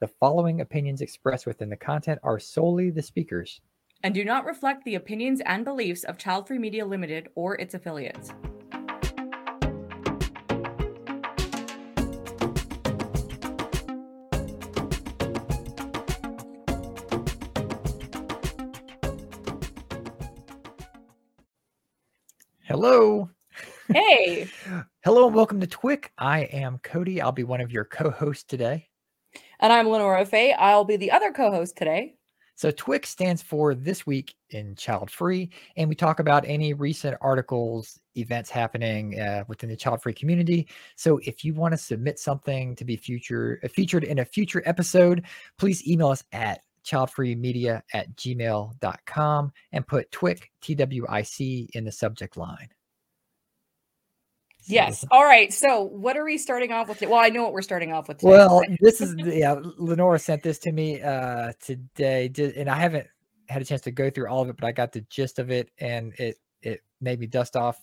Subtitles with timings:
[0.00, 3.60] The following opinions expressed within the content are solely the speakers.
[4.04, 7.74] and do not reflect the opinions and beliefs of Child Free Media Limited or its
[7.74, 8.32] affiliates.
[22.64, 23.30] Hello.
[23.88, 24.48] Hey,
[25.04, 26.12] Hello and welcome to Twick.
[26.18, 27.20] I am Cody.
[27.22, 28.87] I'll be one of your co-hosts today.
[29.60, 30.52] And I'm LeNora Fay.
[30.52, 32.14] I'll be the other co-host today.
[32.54, 37.16] So TWIC stands for This Week in Child Free, and we talk about any recent
[37.20, 40.66] articles, events happening uh, within the child free community.
[40.96, 44.62] So if you want to submit something to be future uh, featured in a future
[44.66, 45.24] episode,
[45.56, 52.68] please email us at childfreemedia at gmail.com and put TWIC, T-W-I-C in the subject line.
[54.68, 55.04] Yes.
[55.10, 55.52] All right.
[55.52, 57.00] So, what are we starting off with?
[57.00, 58.18] Well, I know what we're starting off with.
[58.18, 58.30] Today.
[58.30, 59.56] Well, this is yeah.
[59.56, 63.06] LeNora sent this to me uh today, and I haven't
[63.48, 65.50] had a chance to go through all of it, but I got the gist of
[65.50, 67.80] it, and it it made me dust off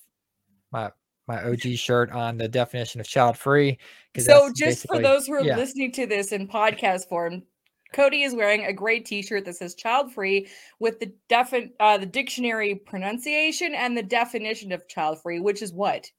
[0.72, 0.92] my
[1.28, 3.80] my OG shirt on the definition of child free.
[4.18, 5.58] so just for those who are yeah.
[5.58, 7.42] listening to this in podcast form,
[7.94, 10.48] Cody is wearing a great T-shirt that says "child free"
[10.80, 15.74] with the defi- uh, the dictionary pronunciation and the definition of child free, which is
[15.74, 16.12] what?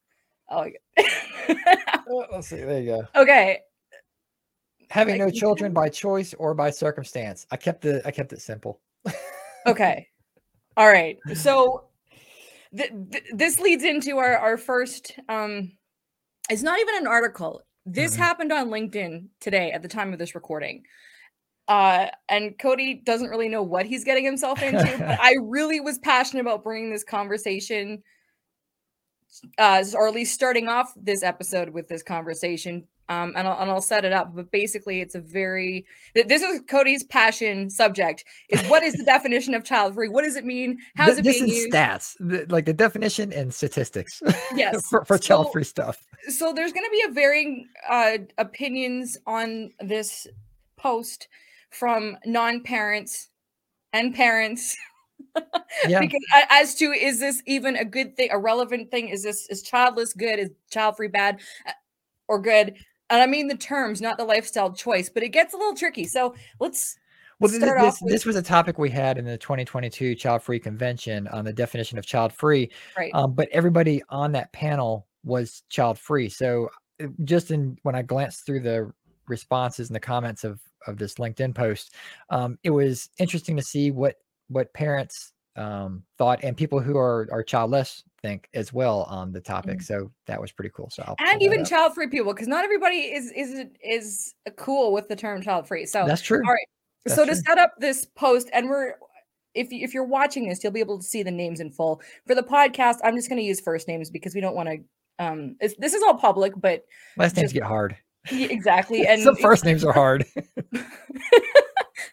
[0.49, 0.67] Oh,
[2.33, 2.57] let's see.
[2.57, 3.21] There you go.
[3.23, 3.61] okay.
[4.91, 7.47] Having no children by choice or by circumstance.
[7.51, 8.81] I kept the I kept it simple.
[9.67, 10.07] Okay.
[10.77, 11.17] All right.
[11.35, 11.87] So
[12.77, 15.73] th- th- this leads into our our first um
[16.49, 17.63] it's not even an article.
[17.85, 18.19] This Mhm.
[18.19, 20.85] happened on LinkedIn today at the time of this recording.
[21.67, 25.99] Uh and Cody doesn't really know what he's getting himself into, but I really was
[25.99, 28.05] passionate about bringing this conversation
[29.59, 32.87] uh or at least starting off this episode with this conversation.
[33.09, 36.61] Um, and I'll, and I'll set it up, but basically, it's a very this is
[36.69, 40.09] Cody's passion subject is what is the definition of child free?
[40.09, 40.79] What does it mean?
[40.97, 41.73] How's Th- it this being is used?
[41.73, 44.21] stats, the- like the definition and statistics
[44.57, 44.85] Yes.
[44.89, 46.05] for, for child free stuff.
[46.31, 50.27] so there's going to be a varying uh, opinions on this
[50.77, 51.29] post
[51.71, 53.29] from non-parents
[53.93, 54.77] and parents
[55.87, 56.01] Yeah.
[56.01, 59.63] because as to is this even a good thing a relevant thing is this is
[59.63, 61.73] childless good is child free bad uh,
[62.29, 62.75] or good
[63.11, 66.05] and i mean the terms not the lifestyle choice but it gets a little tricky
[66.05, 66.97] so let's
[67.39, 70.59] Well, this, off with- this was a topic we had in the 2022 Child Free
[70.59, 72.71] Convention on the definition of child free.
[72.97, 76.31] right Um, but everybody on that panel was child free.
[76.31, 76.71] So
[77.03, 78.91] uh, just in when I glanced through the
[79.29, 81.95] responses and the comments of of this LinkedIn post,
[82.31, 84.17] um, it was interesting to see what
[84.49, 89.41] what parents um, thought and people who are are childless think as well on the
[89.41, 89.79] topic.
[89.79, 89.83] Mhm.
[89.85, 90.91] So that was pretty cool.
[90.91, 94.93] So I'll and even child free people because not everybody is is is uh, cool
[94.93, 96.39] with the term child free so that's true.
[96.45, 96.67] all right.
[97.07, 98.95] That's so to set up this post and we're
[99.55, 102.03] if you, if you're watching this you'll be able to see the names in full
[102.27, 105.25] for the podcast i'm just going to use first names because we don't want to
[105.25, 106.85] um this is all public but
[107.17, 107.97] Last names just- get hard.
[108.31, 110.27] yeah, exactly and Some first names are hard.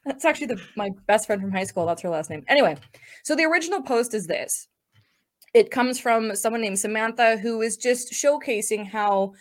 [0.06, 1.86] that's actually the, my best friend from high school.
[1.86, 2.44] That's her last name.
[2.48, 2.78] Anyway
[3.24, 4.68] so the original post is this.
[5.54, 9.34] It comes from someone named samantha who is just showcasing how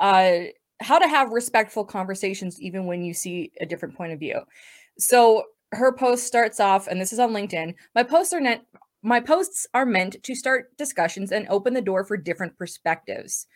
[0.00, 0.38] uh
[0.80, 4.40] how to have respectful conversations even when you see a different point of view.
[4.98, 8.62] So her post starts off and this is on linkedin my posts are meant
[9.02, 13.46] my posts are meant to start discussions and open the door for different perspectives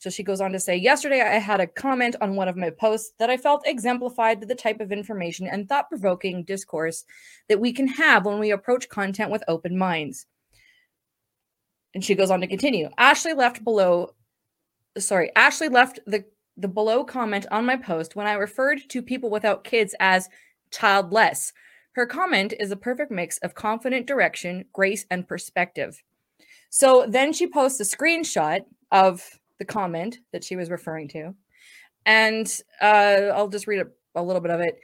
[0.00, 2.70] so she goes on to say, Yesterday I had a comment on one of my
[2.70, 7.04] posts that I felt exemplified the type of information and thought provoking discourse
[7.50, 10.24] that we can have when we approach content with open minds.
[11.94, 12.88] And she goes on to continue.
[12.96, 14.14] Ashley left below,
[14.96, 16.24] sorry, Ashley left the,
[16.56, 20.30] the below comment on my post when I referred to people without kids as
[20.70, 21.52] childless.
[21.92, 26.02] Her comment is a perfect mix of confident direction, grace, and perspective.
[26.70, 28.60] So then she posts a screenshot
[28.92, 31.34] of the comment that she was referring to.
[32.04, 34.80] And uh, I'll just read a, a little bit of it.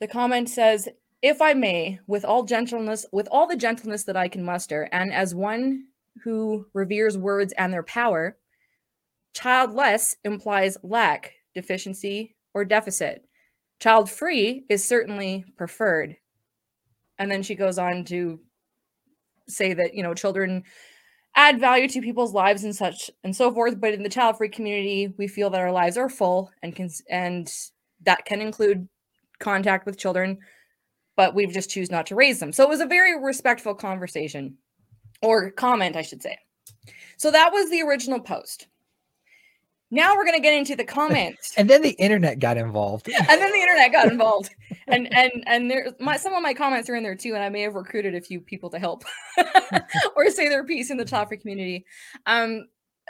[0.00, 0.88] The comment says,
[1.22, 5.14] If I may, with all gentleness, with all the gentleness that I can muster, and
[5.14, 5.84] as one
[6.22, 8.36] who reveres words and their power,
[9.32, 13.24] childless implies lack, deficiency, or deficit.
[13.80, 16.16] Child free is certainly preferred.
[17.18, 18.40] And then she goes on to
[19.48, 20.64] say that, you know, children
[21.36, 24.48] add value to people's lives and such and so forth but in the child free
[24.48, 27.52] community we feel that our lives are full and can and
[28.02, 28.88] that can include
[29.40, 30.38] contact with children
[31.16, 32.52] but we've just choose not to raise them.
[32.52, 34.56] So it was a very respectful conversation
[35.22, 36.38] or comment i should say.
[37.16, 38.66] So that was the original post
[39.90, 41.54] now we're going to get into the comments.
[41.58, 43.08] And then the internet got involved.
[43.28, 44.54] And then the internet got involved.
[44.86, 47.48] And and and there my some of my comments are in there too and i
[47.48, 49.04] may have recruited a few people to help
[50.16, 51.86] or say their piece in the child community.
[52.26, 52.66] Um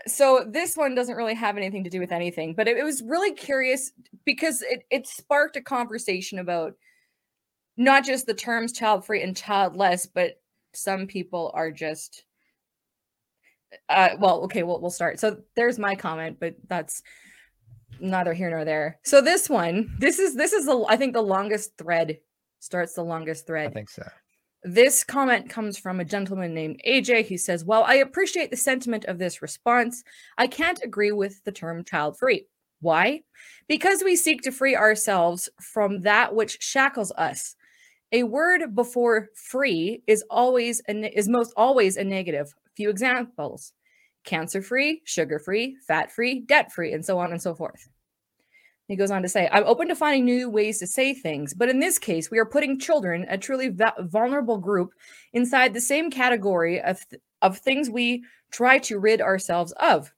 [0.06, 3.02] so this one doesn't really have anything to do with anything but it, it was
[3.02, 3.92] really curious
[4.24, 6.74] because it, it sparked a conversation about
[7.76, 10.40] not just the terms child free and childless but
[10.74, 12.24] some people are just
[13.88, 15.20] uh, well, okay, we'll we'll start.
[15.20, 17.02] So there's my comment, but that's
[18.00, 18.98] neither here nor there.
[19.04, 22.18] So this one, this is this is the I think the longest thread
[22.60, 23.70] starts the longest thread.
[23.70, 24.08] I think so.
[24.66, 27.26] This comment comes from a gentleman named AJ.
[27.26, 30.02] He says, While I appreciate the sentiment of this response,
[30.38, 32.46] I can't agree with the term child free.
[32.80, 33.22] Why?
[33.68, 37.56] Because we seek to free ourselves from that which shackles us.
[38.12, 43.72] A word before free is always a, is most always a negative, few examples
[44.24, 47.88] cancer free, sugar free, fat free, debt free, and so on and so forth.
[48.88, 51.70] He goes on to say, I'm open to finding new ways to say things, but
[51.70, 54.90] in this case, we are putting children, a truly vulnerable group,
[55.32, 60.12] inside the same category of, th- of things we try to rid ourselves of.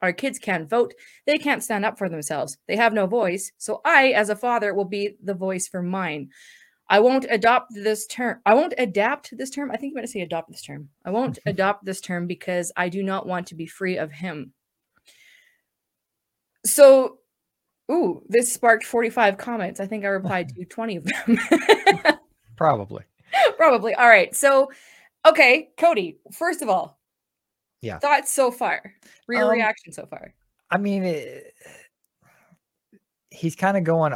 [0.00, 0.94] Our kids can't vote.
[1.26, 2.56] They can't stand up for themselves.
[2.68, 3.52] They have no voice.
[3.58, 6.30] So I, as a father, will be the voice for mine.
[6.88, 8.40] I won't adopt this term.
[8.46, 9.70] I won't adapt this term.
[9.70, 10.88] I think you meant to say adopt this term.
[11.04, 14.52] I won't adopt this term because I do not want to be free of him.
[16.64, 17.18] So,
[17.90, 19.80] ooh, this sparked 45 comments.
[19.80, 21.38] I think I replied to 20 of them.
[22.56, 23.04] Probably.
[23.56, 23.94] Probably.
[23.94, 24.34] All right.
[24.34, 24.70] So,
[25.26, 26.96] okay, Cody, first of all,
[27.82, 27.98] yeah.
[27.98, 28.94] Thoughts so far?
[29.28, 30.34] Real um, reaction so far?
[30.70, 31.54] I mean, it,
[33.30, 34.14] he's kind of going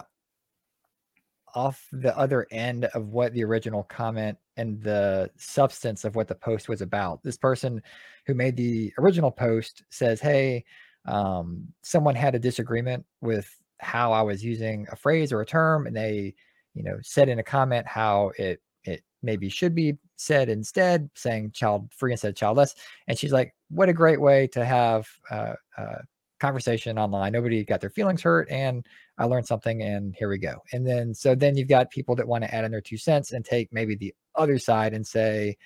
[1.54, 6.34] off the other end of what the original comment and the substance of what the
[6.34, 7.22] post was about.
[7.22, 7.82] This person
[8.26, 10.64] who made the original post says, Hey,
[11.06, 15.86] um, someone had a disagreement with how I was using a phrase or a term,
[15.86, 16.34] and they,
[16.74, 21.52] you know, said in a comment how it it maybe should be said instead, saying
[21.52, 22.74] child free instead of childless.
[23.08, 25.98] And she's like, What a great way to have uh, uh,
[26.40, 27.32] conversation online.
[27.32, 28.84] Nobody got their feelings hurt, and
[29.18, 30.56] I learned something, and here we go.
[30.72, 33.32] And then so then you've got people that want to add in their two cents
[33.32, 35.56] and take maybe the other side and say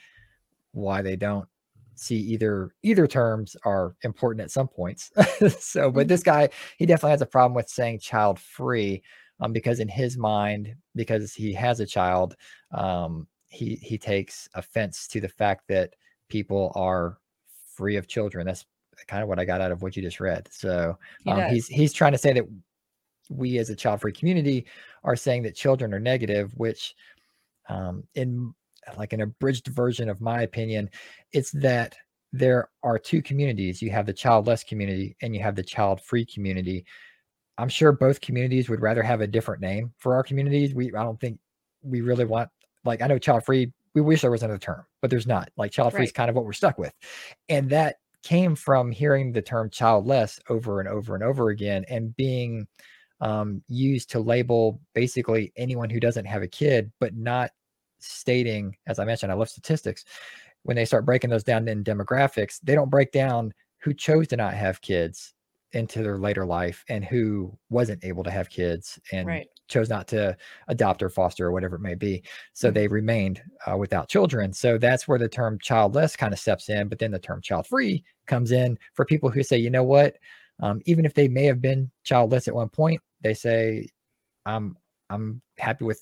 [0.73, 1.49] why they don't
[1.95, 5.11] see either either terms are important at some points.
[5.59, 6.31] so, but this mm-hmm.
[6.31, 6.49] guy
[6.79, 9.03] he definitely has a problem with saying child free.
[9.41, 12.37] Um, because in his mind, because he has a child,
[12.73, 15.95] um, he he takes offense to the fact that
[16.29, 17.19] people are
[17.75, 18.47] free of children.
[18.47, 18.65] That's
[19.07, 20.49] kind of what I got out of what you just read.
[20.51, 22.45] So um, he he's he's trying to say that
[23.31, 24.67] we as a child free community
[25.03, 26.95] are saying that children are negative, which
[27.69, 28.55] um, in
[28.97, 30.91] like an abridged version of my opinion,
[31.33, 31.97] it's that
[32.33, 33.81] there are two communities.
[33.81, 36.85] You have the childless community and you have the child free community.
[37.57, 40.75] I'm sure both communities would rather have a different name for our communities.
[40.75, 41.39] We I don't think
[41.83, 42.51] we really want
[42.85, 43.73] like I know child free.
[43.95, 45.51] We wish there was another term, but there's not.
[45.57, 46.09] Like child free right.
[46.09, 46.93] is kind of what we're stuck with,
[47.49, 52.17] and that came from hearing the term childless over and over and over again and
[52.17, 52.67] being
[53.21, 57.51] um, used to label basically anyone who doesn't have a kid, but not
[58.01, 60.05] stating, as I mentioned, I love statistics.
[60.63, 64.37] When they start breaking those down in demographics, they don't break down who chose to
[64.37, 65.35] not have kids
[65.75, 69.47] into their later life and who wasn't able to have kids and right.
[69.69, 70.37] chose not to
[70.69, 72.23] adopt or foster or whatever it may be.
[72.53, 72.75] So mm-hmm.
[72.75, 74.53] they remained uh, without children.
[74.53, 76.89] So that's where the term childless kind of steps in.
[76.89, 80.17] But then the term child free comes in for people who say, you know what,
[80.61, 83.89] um, even if they may have been childless at one point, they say,
[84.47, 84.77] I'm
[85.11, 86.01] I'm happy with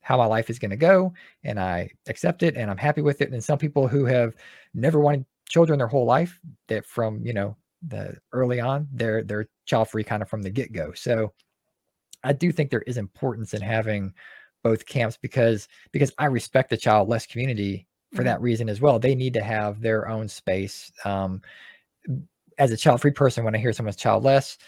[0.00, 1.12] how my life is going to go,
[1.44, 3.32] and I accept it, and I'm happy with it.
[3.32, 4.34] And some people who have
[4.74, 9.48] never wanted children their whole life, that from you know the early on, they're they're
[9.66, 10.92] child free kind of from the get go.
[10.94, 11.32] So
[12.22, 14.14] I do think there is importance in having
[14.62, 18.26] both camps because because I respect the childless community for mm-hmm.
[18.26, 18.98] that reason as well.
[18.98, 20.90] They need to have their own space.
[21.04, 21.42] Um,
[22.58, 24.58] as a child free person, when I hear someone's childless,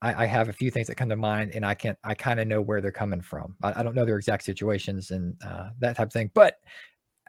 [0.00, 2.38] I, I, have a few things that come to mind, and I can I kind
[2.38, 3.56] of know where they're coming from.
[3.62, 6.58] I, I, don't know their exact situations and uh, that type of thing, but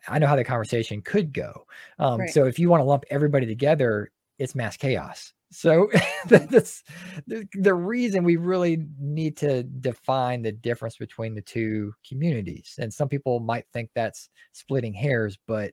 [0.08, 1.66] I know how the conversation could go.
[2.00, 2.30] Um, right.
[2.30, 5.34] So if you want to lump everybody together, it's mass chaos.
[5.52, 5.90] So
[6.28, 6.84] that's
[7.28, 12.76] the, the reason we really need to define the difference between the two communities.
[12.80, 15.72] And some people might think that's splitting hairs, but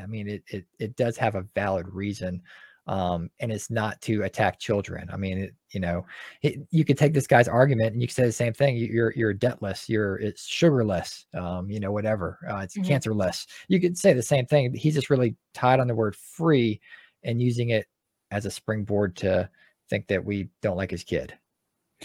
[0.00, 2.42] I mean it it, it does have a valid reason
[2.86, 5.08] um, and it's not to attack children.
[5.12, 6.04] I mean, it, you know,
[6.42, 8.76] it, you could take this guy's argument and you could say the same thing.
[8.76, 9.88] You're you're debtless.
[9.88, 11.24] You're it's sugarless.
[11.34, 12.38] Um, you know, whatever.
[12.50, 12.90] Uh, it's mm-hmm.
[12.90, 13.46] cancerless.
[13.68, 14.74] You could say the same thing.
[14.74, 16.80] He's just really tied on the word free
[17.24, 17.86] and using it
[18.30, 19.48] as a springboard to
[19.88, 21.34] think that we don't like his kid.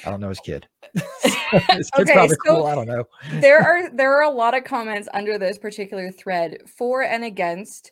[0.05, 0.67] I don't know his kid.
[0.93, 2.65] his kid's Okay, probably so- cool.
[2.65, 3.05] I don't know.
[3.35, 7.91] there are there are a lot of comments under this particular thread for and against.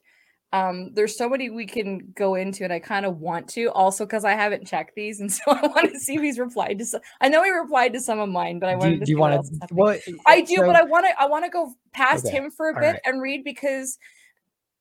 [0.51, 4.05] Um, there's so many we can go into, and I kind of want to also
[4.05, 6.85] because I haven't checked these, and so I want to see if he's replied to
[6.85, 7.01] some.
[7.21, 9.11] I know he replied to some of mine, but I Do, wanted you- to do
[9.13, 9.67] you want to?
[9.73, 11.19] What I do, so- but I want to.
[11.21, 12.99] I want to go past Okay, him for a bit right.
[13.05, 13.97] and read because,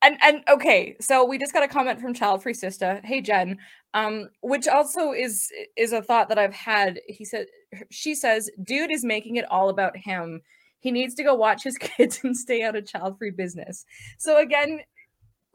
[0.03, 3.01] and and okay, so we just got a comment from Child Free Sister.
[3.05, 3.59] Hey Jen,
[3.95, 7.01] um, which also is is a thought that I've had.
[7.09, 7.47] He said,
[7.91, 10.43] she says, dude is making it all about him.
[10.81, 13.85] He needs to go watch his kids and stay out of child free business.
[14.19, 14.81] So again,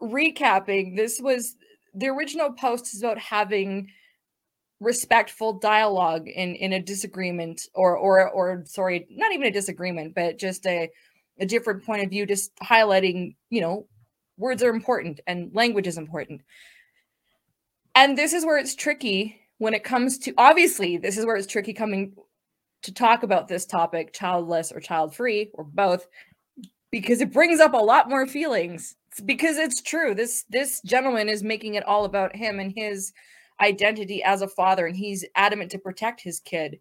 [0.00, 1.56] recapping, this was
[1.94, 3.88] the original post is about having
[4.80, 10.38] respectful dialogue in in a disagreement or or or sorry not even a disagreement but
[10.38, 10.88] just a
[11.40, 13.88] a different point of view just highlighting you know
[14.38, 16.40] words are important and language is important.
[17.94, 21.46] And this is where it's tricky when it comes to obviously this is where it's
[21.46, 22.14] tricky coming
[22.82, 26.06] to talk about this topic childless or child free or both
[26.90, 28.96] because it brings up a lot more feelings.
[29.10, 30.14] It's because it's true.
[30.14, 33.12] This this gentleman is making it all about him and his
[33.60, 36.78] identity as a father and he's adamant to protect his kid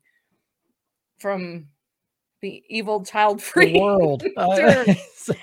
[1.18, 1.68] from
[2.42, 4.24] the evil child free world.
[4.38, 4.94] Uh,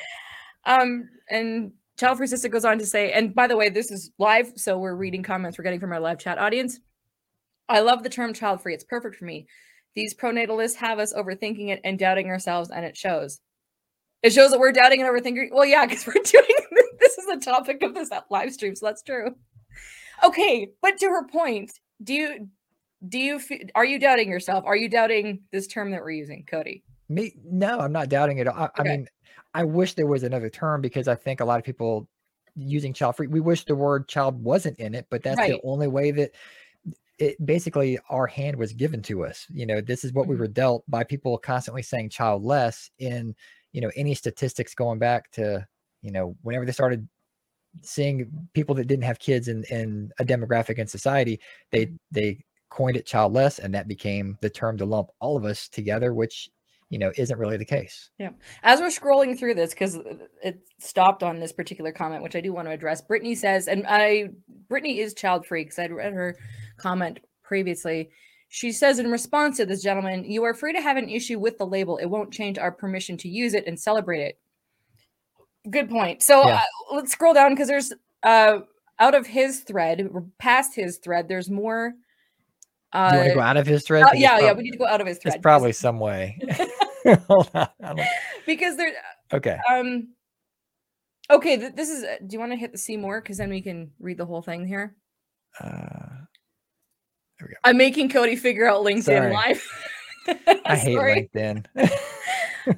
[0.67, 4.11] um and child free sister goes on to say and by the way this is
[4.19, 6.81] live so we're reading comments we're getting from our live chat audience.
[7.69, 8.75] I love the term child free.
[8.75, 9.47] It's perfect for me.
[9.95, 13.41] These pronatalists have us overthinking it and doubting ourselves and it shows.
[14.23, 15.51] It shows that we're doubting and overthinking.
[15.53, 16.45] Well yeah because we're doing
[17.01, 19.35] this is the topic of this live stream so that's true.
[20.23, 21.73] Okay but to her point
[22.03, 22.49] do you
[23.09, 23.41] do you
[23.75, 24.65] are you doubting yourself?
[24.67, 26.83] Are you doubting this term that we're using cody?
[27.09, 28.49] Me, no, I'm not doubting it.
[28.49, 29.07] I, I mean,
[29.55, 32.09] I wish there was another term because I think a lot of people
[32.57, 33.27] using child free.
[33.29, 35.45] We wish the word child wasn't in it, but that's Right.
[35.45, 36.33] the only way that
[37.19, 39.47] it basically our hand was given to us.
[39.51, 40.37] You know, this is what we Mhm.
[40.37, 43.35] were dealt by people constantly saying childless in
[43.73, 45.67] you know any statistics going back to
[46.03, 47.09] you know whenever they started
[47.83, 51.41] seeing people that didn't have kids in in a demographic in society
[51.73, 51.99] they Mhm.
[52.13, 56.15] they coined it childless and that became the term to lump all of us together
[56.15, 56.49] which
[56.91, 58.11] you know isn't really the case.
[58.19, 58.31] Yeah.
[58.63, 59.99] as we're scrolling through this because
[60.43, 63.01] it stopped on this particular comment which i do want to address.
[63.03, 64.29] Brittany says and i
[64.69, 66.37] brittany is child free because i'd read her
[66.77, 68.11] comment previously.
[68.49, 71.59] She says in response to this gentleman you are free to have an issue with
[71.59, 71.97] the label.
[71.97, 74.39] It won't change our permission to use it and celebrate it.
[75.71, 76.23] Good point.
[76.23, 76.57] So Yeah.
[76.91, 78.61] uh, let's scroll down because there's uh
[79.01, 81.95] out of his thread past his thread there's more
[82.95, 84.05] uh, Do you want to go out of his thread?
[84.05, 86.39] uh, yeah yeah we need to go out of his thread because- probably some way.
[87.29, 87.99] Hold on,
[88.47, 88.93] because there
[89.33, 89.59] okay.
[89.71, 90.15] Um.
[91.31, 92.03] Okay, th- this is.
[92.05, 93.21] uh, Do you want to hit the see more?
[93.21, 94.95] Because then we can read the whole thing here.
[95.61, 95.69] Uh,
[97.39, 97.57] there we go.
[97.65, 99.33] I'm making Cody figure out LinkedIn Sorry.
[99.33, 99.67] live.
[100.67, 100.97] I hate
[101.35, 101.67] LinkedIn.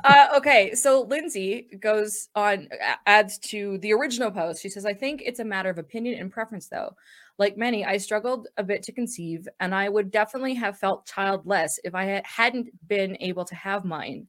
[0.04, 2.68] uh, okay, so Lindsay goes on,
[3.06, 4.60] adds to the original post.
[4.62, 6.94] She says, I think it's a matter of opinion and preference, though.
[7.38, 11.78] Like many, I struggled a bit to conceive, and I would definitely have felt childless
[11.84, 14.28] if I hadn't been able to have mine,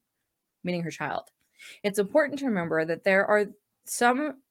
[0.64, 1.30] meaning her child.
[1.84, 3.46] It's important to remember that there are
[3.86, 4.42] some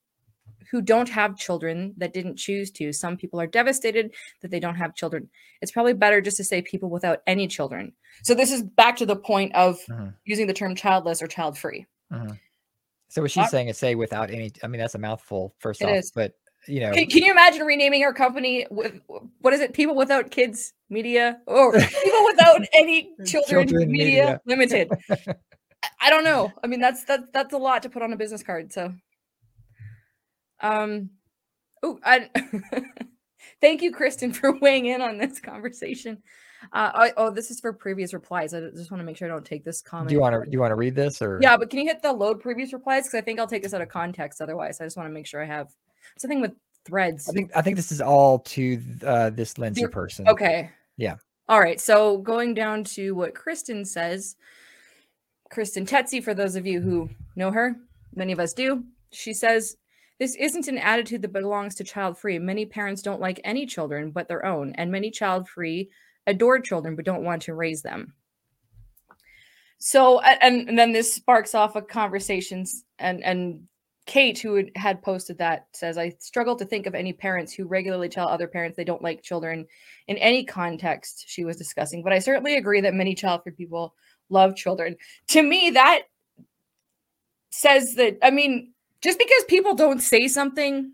[0.71, 2.93] who don't have children that didn't choose to.
[2.93, 5.29] Some people are devastated that they don't have children.
[5.61, 7.93] It's probably better just to say people without any children.
[8.23, 11.57] So this is back to the point of Mhm, using the term childless or child
[11.57, 11.87] free.
[12.11, 12.39] mhm.
[13.09, 14.51] So what she's Uh, saying is say without any.
[14.63, 15.55] I mean, that's a mouthful.
[15.59, 16.11] First off, is.
[16.11, 16.35] but
[16.67, 19.01] you know, Can, can you imagine renaming our company with
[19.41, 19.73] what is it?
[19.73, 24.41] People without kids media or people without any children, Children media, Media.
[24.47, 24.91] limited.
[26.01, 26.53] I- don't know.
[26.63, 28.73] I mean, that's that's that's a lot to put on a business card.
[28.73, 28.93] So,
[30.61, 31.11] um,
[31.83, 32.31] oh, I
[33.61, 36.23] thank you, Kristen, for weighing in on this conversation.
[36.73, 38.55] Uh, I, oh, this is for previous replies.
[38.55, 40.09] I just want to make sure I don't take this comment.
[40.09, 41.39] do you want to do you want to read this or?
[41.43, 43.05] Yeah, but can you hit the load previous replies?
[43.05, 44.81] Because I think I'll take this out of context otherwise.
[44.81, 45.69] I just want to make sure I have
[46.19, 46.53] something with
[46.85, 47.29] threads.
[47.29, 50.29] I think I think this is all to uh, this Lindsay You're- person.
[50.29, 50.71] Okay.
[50.97, 51.17] Yeah.
[51.49, 51.81] All right.
[51.81, 54.37] So going down to what Kristen says,
[55.51, 57.77] Kristen Tetzi, for those of you who know her,
[58.15, 58.83] many of us do,
[59.13, 59.77] she says,
[60.19, 62.39] This isn't an attitude that belongs to child free.
[62.39, 65.91] Many parents don't like any children but their own, and many child free
[66.27, 68.15] adore children but don't want to raise them.
[69.79, 73.69] So, and, and then this sparks off of conversations, and, and
[74.07, 78.09] Kate, who had- posted that, says, I struggle to think of any parents who regularly
[78.09, 79.67] tell other parents they don't like children
[80.07, 82.03] in any context she was discussing.
[82.03, 83.95] But I certainly agree that many child free people
[84.31, 84.97] love children.
[85.29, 86.03] To me, that
[87.51, 88.73] says that, I mean,
[89.03, 90.93] just because people don't say something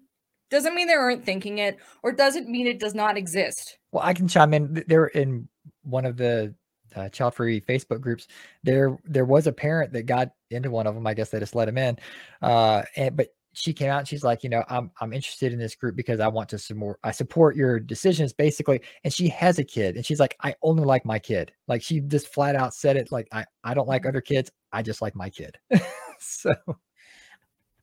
[0.51, 3.79] doesn't mean they aren't thinking it or doesn't mean it does not exist.
[3.91, 4.85] Well, I can chime in.
[4.87, 5.49] There in
[5.83, 6.55] one of the
[6.95, 8.29] uh, child free Facebook groups,
[8.63, 11.07] there there was a parent that got into one of them.
[11.07, 11.99] I guess they just let him in.
[12.41, 15.59] Uh, and but she came out and she's like, you know, I'm I'm interested in
[15.59, 18.81] this group because I want to support I support your decisions basically.
[19.05, 21.53] And she has a kid and she's like, I only like my kid.
[21.69, 24.09] Like she just flat out said it like I I don't like mm-hmm.
[24.09, 24.51] other kids.
[24.73, 25.59] I just like my kid.
[26.19, 26.55] so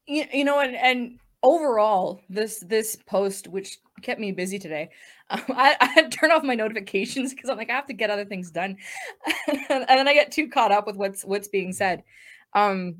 [0.09, 4.89] you, you know and and overall this this post which kept me busy today
[5.29, 7.93] um, I, I had to turn off my notifications because i'm like i have to
[7.93, 8.75] get other things done
[9.69, 12.03] and then i get too caught up with what's what's being said
[12.53, 12.95] um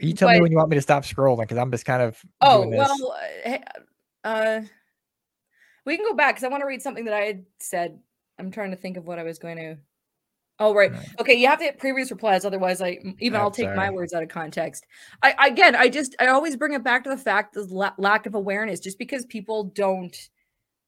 [0.00, 2.02] you tell but, me when you want me to stop scrolling because i'm just kind
[2.02, 3.58] of oh well uh,
[4.24, 4.60] uh
[5.84, 7.98] we can go back because i want to read something that i had said
[8.38, 9.76] i'm trying to think of what i was going to
[10.58, 10.90] Oh right.
[10.90, 11.08] right.
[11.20, 13.76] Okay, you have to hit previous replies, otherwise, I even I'm I'll take sorry.
[13.76, 14.86] my words out of context.
[15.22, 18.24] I again, I just I always bring it back to the fact the la- lack
[18.24, 18.80] of awareness.
[18.80, 20.16] Just because people don't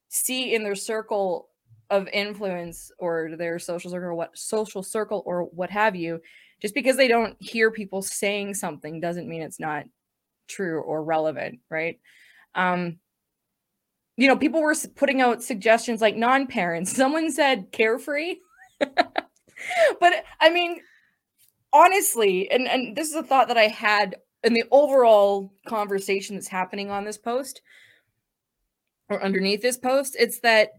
[0.09, 1.51] see in their circle
[1.91, 6.21] of influence or their social circle, or what social circle or what have you,
[6.61, 9.85] just because they don't hear people saying something doesn't mean it's not
[10.49, 12.01] true or relevant, right?
[12.55, 12.99] Um,
[14.17, 16.93] you know, people were putting out suggestions like non-parents.
[16.97, 18.37] Someone said carefree.
[18.81, 20.81] but I mean,
[21.73, 26.49] honestly, and and this is a thought that I had in the overall conversation that's
[26.49, 27.61] happening on this post
[29.09, 30.71] or underneath this post, it's that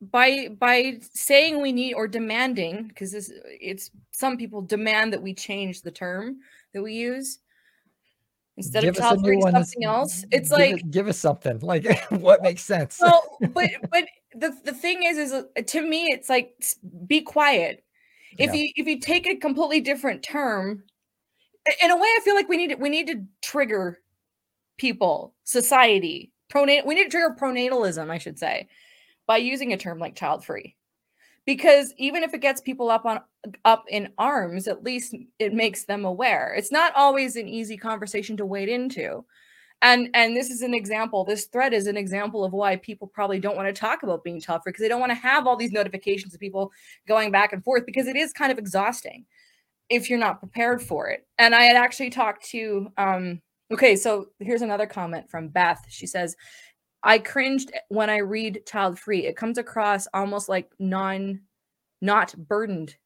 [0.00, 5.34] by by saying we need or demanding because this it's some people demand that we
[5.34, 6.38] change the term
[6.74, 7.38] that we use
[8.56, 10.24] instead give of free something else.
[10.30, 12.98] It's give like us, give us something like what makes sense?
[13.00, 16.54] Well but but the, the thing is is uh, to me it's like
[17.06, 17.82] be quiet.
[18.38, 18.60] If yeah.
[18.60, 20.82] you if you take a completely different term
[21.82, 24.00] in a way i feel like we need we need to trigger
[24.78, 28.68] people society pronat we need to trigger pronatalism i should say
[29.26, 30.76] by using a term like child free.
[31.44, 33.20] Because even if it gets people up on
[33.64, 36.54] up in arms at least it makes them aware.
[36.56, 39.24] It's not always an easy conversation to wade into.
[39.82, 43.38] And and this is an example this thread is an example of why people probably
[43.38, 45.72] don't want to talk about being tougher because they don't want to have all these
[45.72, 46.72] notifications of people
[47.06, 49.24] going back and forth because it is kind of exhausting
[49.88, 51.26] if you're not prepared for it.
[51.38, 53.40] And i had actually talked to um
[53.72, 55.84] okay so here's another comment from beth.
[55.88, 56.34] She says
[57.06, 59.26] I cringed when I read child free.
[59.26, 61.40] It comes across almost like non
[62.00, 62.96] not burdened.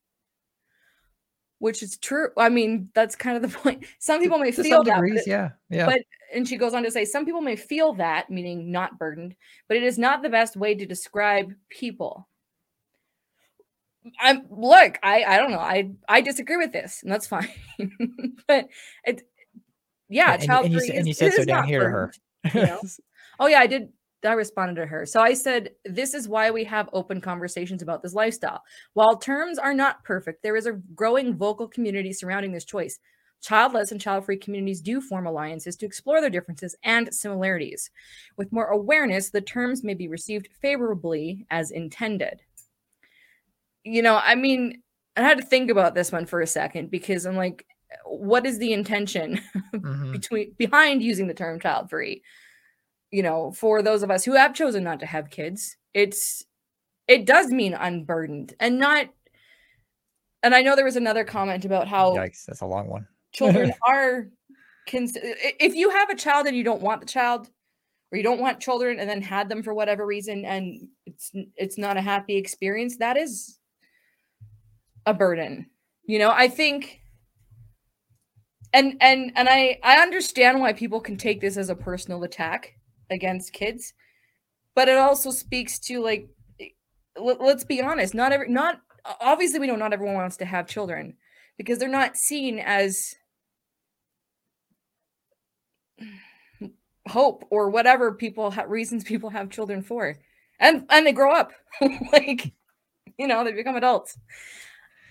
[1.59, 2.31] Which is true.
[2.39, 3.85] I mean, that's kind of the point.
[3.99, 4.95] Some people may to feel that.
[4.95, 5.51] Degrees, but, yeah.
[5.69, 5.87] Yeah.
[5.87, 6.01] But
[6.35, 9.37] and she goes on to say some people may feel that, meaning not burdened,
[9.69, 12.27] but it is not the best way to describe people.
[14.19, 15.59] I'm look, I I don't know.
[15.59, 17.51] I I disagree with this, and that's fine.
[18.47, 18.69] but
[19.05, 19.29] it
[20.09, 22.13] yeah, and, child and, and, you, and you said so down here to her.
[22.55, 22.81] You know?
[23.41, 23.89] Oh yeah, I did.
[24.23, 25.07] I responded to her.
[25.07, 28.63] So I said, This is why we have open conversations about this lifestyle.
[28.93, 32.99] While terms are not perfect, there is a growing vocal community surrounding this choice.
[33.43, 37.91] Childless and child free communities do form alliances to explore their differences and similarities.
[38.37, 42.43] With more awareness, the terms may be received favorably as intended.
[43.83, 44.83] You know, I mean,
[45.17, 47.65] I had to think about this one for a second because I'm like,
[48.05, 49.41] what is the intention
[49.75, 50.13] mm-hmm.
[50.13, 52.23] between behind using the term child free?
[53.11, 56.45] You know, for those of us who have chosen not to have kids, it's
[57.09, 59.07] it does mean unburdened and not
[60.43, 63.07] and I know there was another comment about how Yikes, that's a long one.
[63.33, 64.29] children are
[64.89, 67.51] cons- if you have a child and you don't want the child
[68.13, 71.79] or you don't want children and then had them for whatever reason and it's it's
[71.79, 73.59] not a happy experience, that is
[75.07, 75.67] a burden.
[76.05, 77.01] You know, I think
[78.73, 82.77] and and and I I understand why people can take this as a personal attack
[83.11, 83.93] against kids.
[84.75, 86.29] But it also speaks to like
[87.19, 88.81] let, let's be honest not every not
[89.21, 91.17] obviously we know not everyone wants to have children
[91.59, 93.15] because they're not seen as
[97.09, 100.17] hope or whatever people have reasons people have children for.
[100.59, 101.53] And and they grow up
[102.13, 102.53] like
[103.19, 104.17] you know they become adults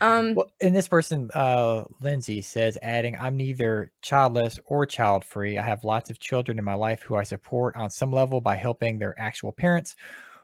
[0.02, 5.58] um, well, and this person, uh, Lindsay says, adding, I'm neither childless or child free.
[5.58, 8.56] I have lots of children in my life who I support on some level by
[8.56, 9.96] helping their actual parents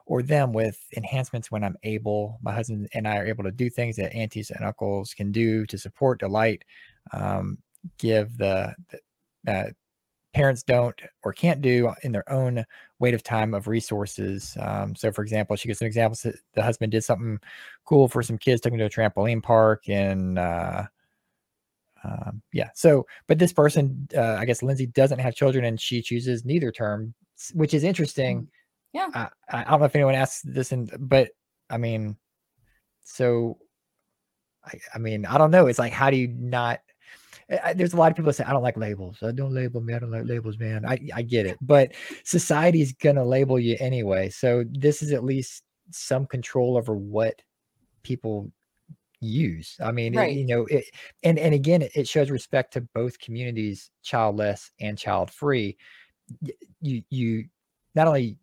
[0.05, 2.37] or them with enhancements when I'm able.
[2.43, 5.65] My husband and I are able to do things that aunties and uncles can do
[5.67, 6.63] to support, delight,
[7.11, 7.57] um,
[7.97, 8.75] give the,
[9.45, 9.69] the uh,
[10.35, 12.65] parents don't or can't do in their own
[12.99, 14.57] weight of time of resources.
[14.59, 16.27] Um, so, for example, she gives some examples.
[16.53, 17.39] The husband did something
[17.85, 20.83] cool for some kids, took them to a trampoline park, and uh,
[22.03, 22.69] um, yeah.
[22.75, 26.69] So, but this person, uh, I guess Lindsay doesn't have children, and she chooses neither
[26.69, 27.13] term,
[27.53, 28.49] which is interesting.
[28.91, 29.07] Yeah.
[29.13, 31.29] I, I don't know if anyone asks this, and but
[31.69, 32.17] I mean,
[33.05, 33.57] so
[34.65, 35.67] I, I mean, I don't know.
[35.67, 36.81] It's like, how do you not?
[37.63, 39.17] I, there's a lot of people that say, I don't like labels.
[39.21, 39.93] I don't label me.
[39.93, 40.86] I don't like labels, man.
[40.86, 41.58] I, I get it.
[41.62, 41.91] But
[42.23, 44.29] society's going to label you anyway.
[44.29, 47.39] So this is at least some control over what
[48.01, 48.51] people
[49.19, 49.77] use.
[49.84, 50.31] I mean, Right.
[50.31, 50.86] it, you know, it,
[51.23, 55.77] and and again, it- it shows respect to both communities, childless and child free.
[56.81, 57.45] You you
[57.93, 58.38] not only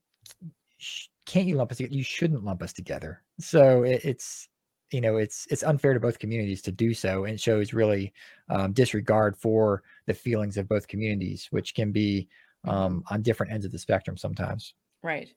[0.79, 3.23] sh- can't you lump us together, you shouldn't lump us together.
[3.41, 4.49] So it, it's
[4.93, 8.13] you know it's it's unfair to both communities to do so, and shows really
[8.49, 12.29] um, disregard for the feelings of both communities, which can be
[12.65, 14.75] um, on different ends of the spectrum sometimes.
[15.03, 15.29] Right.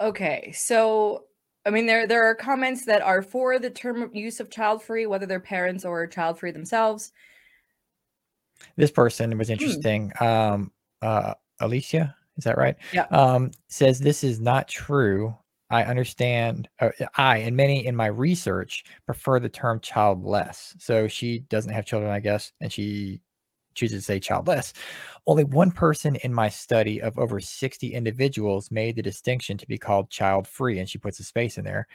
[0.00, 1.24] Okay, so
[1.64, 5.06] I mean there there are comments that are for the term use of child free,
[5.06, 7.12] whether they're parents or child free themselves.
[8.76, 9.52] This person was Hmm.
[9.52, 10.12] interesting.
[10.20, 12.76] Um, uh, Alicia, is that right?
[12.92, 13.04] Yeah.
[13.10, 15.36] Um, says this is not true.
[15.70, 16.68] I understand.
[16.80, 20.74] Uh, I and many in my research prefer the term childless.
[20.78, 23.20] So she doesn't have children, I guess, and she
[23.76, 24.72] chooses to say childless.
[25.28, 29.76] Only one person in my study of over 60 individuals made the distinction to be
[29.76, 31.86] called child free, and she puts a space in there.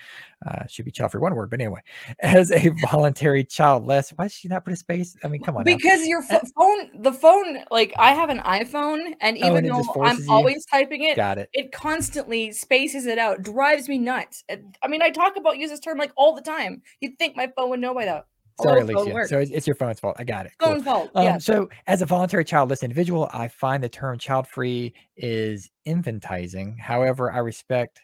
[0.46, 1.82] Uh, should be child free, one word, but anyway,
[2.20, 4.12] as a voluntary childless.
[4.16, 5.16] Why did she not put a space?
[5.24, 5.66] I mean, come on.
[5.66, 5.76] now.
[5.76, 9.68] Because your pho- phone, the phone, like I have an iPhone, and Oh, even and
[9.68, 10.30] though I'm you?
[10.30, 11.50] always typing it, Got it.
[11.54, 14.44] it constantly spaces it out, drives me nuts.
[14.84, 16.82] I mean, I talk about use this term like all the time.
[17.00, 18.26] You'd think my phone would know by that.
[18.62, 19.28] Sorry, although the phone Alicia.
[19.28, 20.16] So it's, your phone's fault.
[20.20, 20.54] I got it.
[20.60, 20.82] Cool.
[20.82, 21.12] Fault.
[21.16, 21.38] Um, yeah.
[21.38, 26.80] So, as a voluntary childless individual, I find the term child free is infantizing.
[26.80, 28.02] However, I respect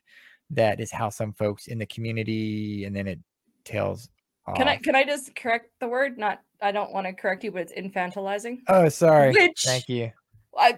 [0.51, 3.19] that is how some folks in the community, and then it
[3.65, 4.09] tails
[4.47, 4.57] off.
[4.57, 6.17] Can I can I just correct the word?
[6.17, 8.59] Not I don't want to correct you, but it's infantilizing.
[8.67, 9.31] Oh, sorry.
[9.31, 10.11] Which Thank you.
[10.57, 10.77] I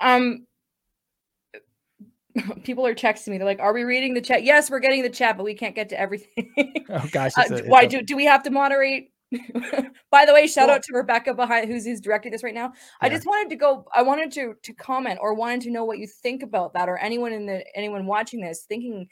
[0.00, 0.46] um
[2.64, 3.38] people are texting me.
[3.38, 5.74] They're like, "Are we reading the chat?" Yes, we're getting the chat, but we can't
[5.74, 6.52] get to everything.
[6.90, 7.32] Oh gosh.
[7.36, 9.10] Uh, a- why a- do do we have to moderate?
[10.10, 12.72] By the way, shout Well- out to Rebecca behind who's who's directing this right now.
[13.00, 13.86] I just wanted to go.
[13.94, 16.98] I wanted to to comment or wanted to know what you think about that, or
[16.98, 19.08] anyone in the anyone watching this thinking.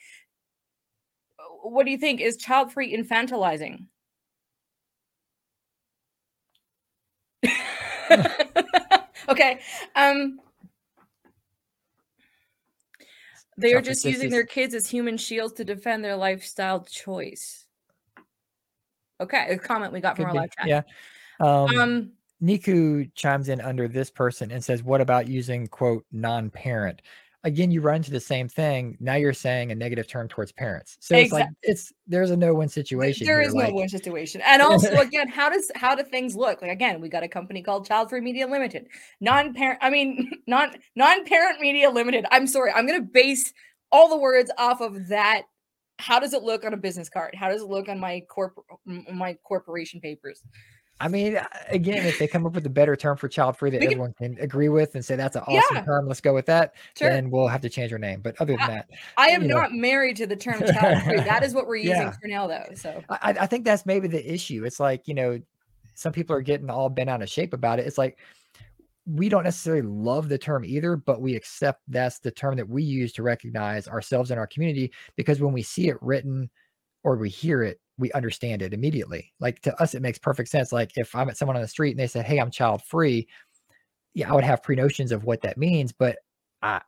[1.62, 2.20] What do you think?
[2.20, 3.86] Is child free infantilizing?
[9.28, 9.60] okay.
[9.96, 10.38] Um.
[13.58, 17.66] They are just using their kids as human shields to defend their lifestyle choice.
[19.20, 20.66] Okay, a comment we got from our be, live chat.
[20.66, 20.82] Yeah.
[21.40, 22.12] Um, Um,
[22.42, 27.02] Niku chimes in under this person and says, What about using quote non parent?
[27.44, 28.96] Again, you run into the same thing.
[29.00, 30.96] Now you're saying a negative term towards parents.
[31.00, 33.26] So it's like it's there's a no win situation.
[33.26, 34.40] there here, is like, no win situation.
[34.44, 36.62] And also, again, how does how do things look?
[36.62, 38.86] Like again, we got a company called Child Free Media Limited,
[39.20, 39.78] non-parent.
[39.82, 42.26] I mean, non non-parent media limited.
[42.30, 43.52] I'm sorry, I'm gonna base
[43.90, 45.42] all the words off of that.
[45.98, 47.34] How does it look on a business card?
[47.34, 48.54] How does it look on my corp
[48.86, 50.42] my corporation papers?
[51.02, 53.70] I mean, uh, again, if they come up with a better term for child free
[53.70, 55.84] that We everyone can agree with and say that's an awesome Yeah.
[55.84, 57.10] term, let's go with that, Sure.
[57.10, 58.20] then we'll have to change our name.
[58.20, 59.56] But other than that, I am know.
[59.56, 61.16] not married to the term child free.
[61.16, 62.12] That is what we're using Yeah.
[62.12, 62.66] for now, though.
[62.76, 64.64] So I, I- I think that's maybe the issue.
[64.64, 65.40] It's like, you know,
[65.94, 67.86] some people are getting all bent out of shape about it.
[67.86, 68.18] It's like
[69.04, 72.84] we don't necessarily love the term either, but we accept that's the term that we
[72.84, 76.48] use to recognize ourselves in our community because when we see it written
[77.04, 79.32] or we hear it, we understand it immediately.
[79.40, 80.72] Like to us, it makes perfect sense.
[80.72, 83.28] Like if I'm at someone on the street and they said, Hey, I'm child free,
[84.14, 86.18] yeah, I would have pre notions of what that means, but
[86.62, 86.80] I,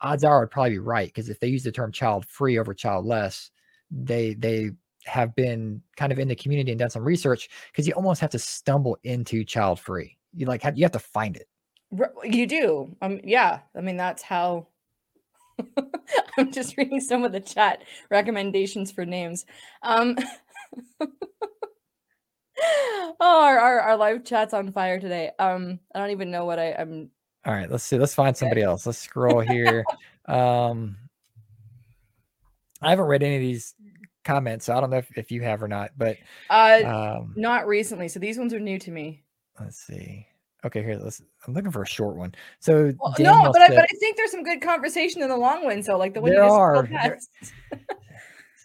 [0.00, 2.74] odds are I'd probably be right because if they use the term child free over
[2.74, 3.50] childless,
[3.90, 4.70] they they
[5.04, 8.30] have been kind of in the community and done some research because you almost have
[8.30, 10.16] to stumble into child free.
[10.34, 11.48] You like have, you have to find it.
[12.22, 12.96] You do.
[13.00, 14.68] Um yeah, I mean that's how
[16.40, 19.46] I'm just reading some of the chat recommendations for names.
[19.82, 20.16] Um
[23.22, 25.30] Oh, our, our, our live chat's on fire today.
[25.38, 27.10] Um I don't even know what I, I'm
[27.44, 27.98] All right, let's see.
[27.98, 28.86] Let's find somebody else.
[28.86, 29.84] Let's scroll here.
[30.26, 30.96] um,
[32.82, 33.74] I haven't read any of these
[34.24, 35.90] comments, so I don't know if, if you have or not.
[35.96, 36.16] But
[36.48, 39.22] uh um, not recently, so these ones are new to me.
[39.58, 40.26] let's see.
[40.64, 40.96] Okay, here.
[40.96, 41.22] Let's.
[41.46, 42.34] I'm looking for a short one.
[42.58, 45.64] So Well, no, but I, but I think there's some good conversation in the long
[45.64, 45.82] one.
[45.82, 46.82] So like the one There you are.
[46.86, 47.18] There-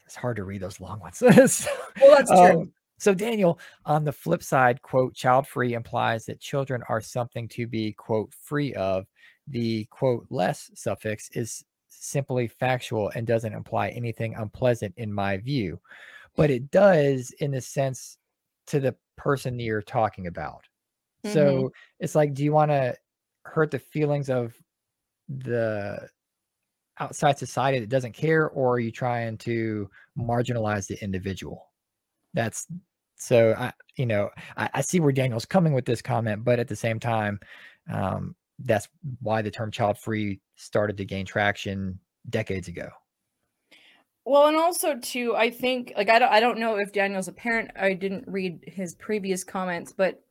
[0.06, 1.18] it's hard to read those long ones.
[1.48, 1.70] So-
[2.02, 2.62] Well, that's true.
[2.62, 7.48] Um, so Daniel, on the flip side, quote, child free implies that children are something
[7.50, 9.06] to be, quote, free of.
[9.48, 15.80] The quote less suffix is simply factual and doesn't imply anything unpleasant in my view.
[16.36, 18.18] But it does in the sense
[18.68, 20.64] to the person you're talking about.
[21.26, 21.34] Mhm.
[21.34, 22.96] So it's like, do you want to
[23.46, 24.56] hurt the feelings of
[25.30, 26.10] the
[27.00, 31.72] outside society that doesn't care, or are you trying to marginalize the individual?
[32.34, 32.68] That's
[33.18, 36.68] so I, you know, I, I see where Daniel's coming with this comment, but at
[36.70, 37.40] the same time,
[37.92, 38.90] um, that's
[39.22, 42.90] why the term child free started to gain traction decades ago.
[44.26, 47.34] Well, and also too, I think like I don't I don't know if Daniel's a
[47.34, 47.72] parent.
[47.76, 50.24] I didn't read his previous comments, but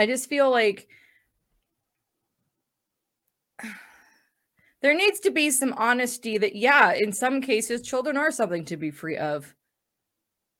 [0.00, 0.88] I just feel like
[4.80, 8.78] there needs to be some honesty that yeah, in some cases children are something to
[8.78, 9.54] be free of.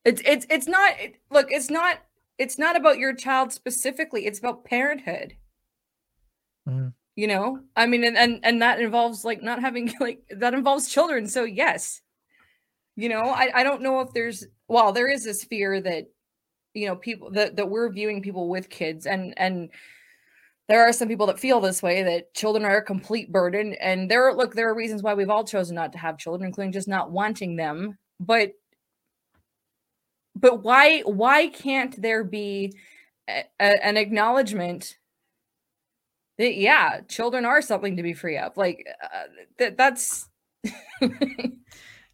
[0.05, 2.01] It's it's it's not it, look, it's not
[2.37, 4.27] it's not about your child specifically.
[4.27, 5.37] It's about parenthood.
[6.69, 6.89] Mm-hmm.
[7.17, 7.61] You know?
[7.75, 11.27] I mean and, and and that involves like not having like that involves children.
[11.27, 12.03] So yes.
[12.95, 16.09] You know, I I don't know if there's well, there is this fear that
[16.75, 19.71] you know people that that we're viewing people with kids and and
[20.69, 24.11] there are some people that feel this way that children are a complete burden and
[24.11, 26.89] there look there are reasons why we've all chosen not to have children including just
[26.89, 28.53] not wanting them but
[30.37, 32.73] but why why can't there be
[33.29, 34.97] a, a, an acknowledgement
[36.39, 38.57] that yeah children are something to be free of?
[38.57, 39.25] Like uh,
[39.59, 40.29] that that's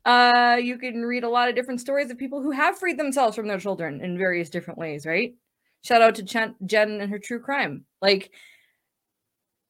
[0.07, 3.37] uh you can read a lot of different stories of people who have freed themselves
[3.37, 5.35] from their children in various different ways right
[5.85, 8.31] shout out to jen, jen and her true crime like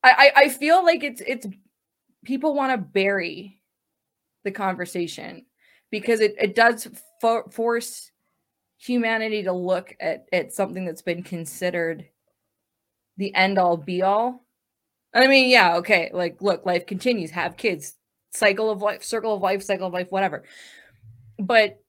[0.05, 1.47] i i, I feel like it's it's
[2.25, 3.61] people want to bury
[4.45, 5.45] the conversation
[5.91, 6.89] because it, it does
[7.21, 8.11] fo- force
[8.79, 12.07] humanity to look at at something that's been considered
[13.17, 14.45] the end all be all.
[15.15, 17.95] I mean, yeah, okay, like look, life continues, have kids,
[18.37, 20.45] cycle of life, circle of life, cycle of life, whatever.
[21.39, 21.81] But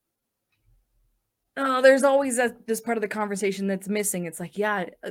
[1.56, 4.24] oh, there's always this part of the conversation that's missing.
[4.24, 5.10] It's like, yeah, uh,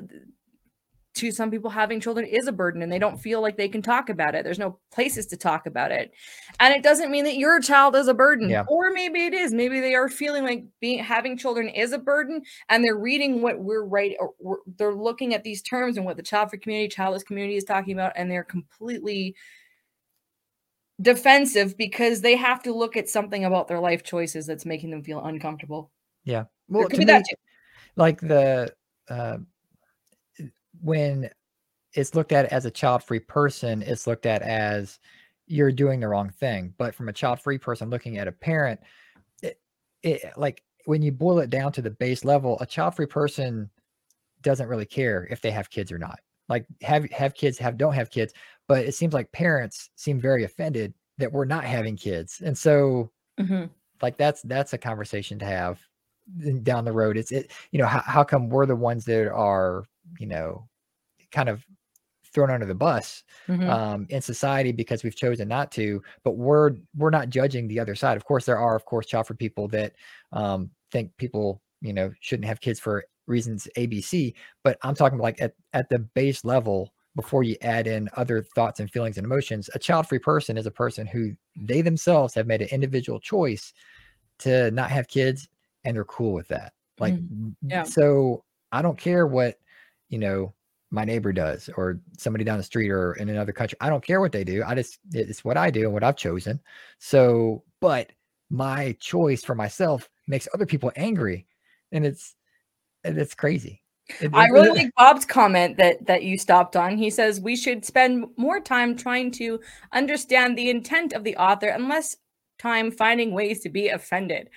[1.17, 3.81] to some people having children is a burden and they don't feel like they can
[3.81, 6.11] talk about it there's no places to talk about it
[6.59, 8.63] and it doesn't mean that your child is a burden yeah.
[8.67, 12.41] or maybe it is maybe they are feeling like being having children is a burden
[12.69, 16.23] and they're reading what we're right or they're looking at these terms and what the
[16.23, 19.35] child free community childless community is talking about and they're completely
[21.01, 25.03] defensive because they have to look at something about their life choices that's making them
[25.03, 25.91] feel uncomfortable
[26.23, 27.23] yeah well to me,
[27.95, 28.73] like the
[29.09, 29.37] uh
[30.81, 31.29] when
[31.93, 34.99] it's looked at as a child free person, it's looked at as
[35.47, 36.73] you're doing the wrong thing.
[36.77, 38.79] But from a child free person looking at a parent,
[39.41, 39.59] it,
[40.03, 43.69] it, like when you boil it down to the base level, a child free person
[44.41, 46.19] doesn't really care if they have kids or not.
[46.49, 48.33] Like have have kids, have don't have kids,
[48.67, 53.11] but it seems like parents seem very offended that we're not having kids, and so
[53.39, 53.65] mm-hmm.
[54.01, 55.79] like that's that's a conversation to have
[56.63, 57.17] down the road.
[57.17, 59.85] It's it you know how how come we're the ones that are
[60.19, 60.67] you know,
[61.31, 61.65] kind of
[62.33, 63.69] thrown under the bus mm-hmm.
[63.69, 66.01] um, in society because we've chosen not to.
[66.23, 68.17] But we're we're not judging the other side.
[68.17, 69.93] Of course, there are of course child people that
[70.31, 74.33] um, think people you know shouldn't have kids for reasons ABC.
[74.63, 78.79] But I'm talking like at at the base level before you add in other thoughts
[78.79, 79.69] and feelings and emotions.
[79.73, 83.73] A child free person is a person who they themselves have made an individual choice
[84.39, 85.49] to not have kids
[85.83, 86.71] and they're cool with that.
[86.99, 87.49] Like, mm-hmm.
[87.63, 87.83] yeah.
[87.83, 89.57] so I don't care what
[90.09, 90.53] you know,
[90.89, 93.77] my neighbor does or somebody down the street or in another country.
[93.81, 94.63] I don't care what they do.
[94.65, 96.61] I just, it's what I do and what I've chosen.
[96.99, 98.11] So, but
[98.49, 101.45] my choice for myself makes other people angry.
[101.91, 102.35] And it's,
[103.03, 103.83] and it's crazy.
[104.33, 106.97] I really like Bob's comment that that you stopped on.
[106.97, 109.59] He says we should spend more time trying to
[109.91, 112.15] understand the intent of the author and less
[112.57, 114.49] time finding ways to be offended.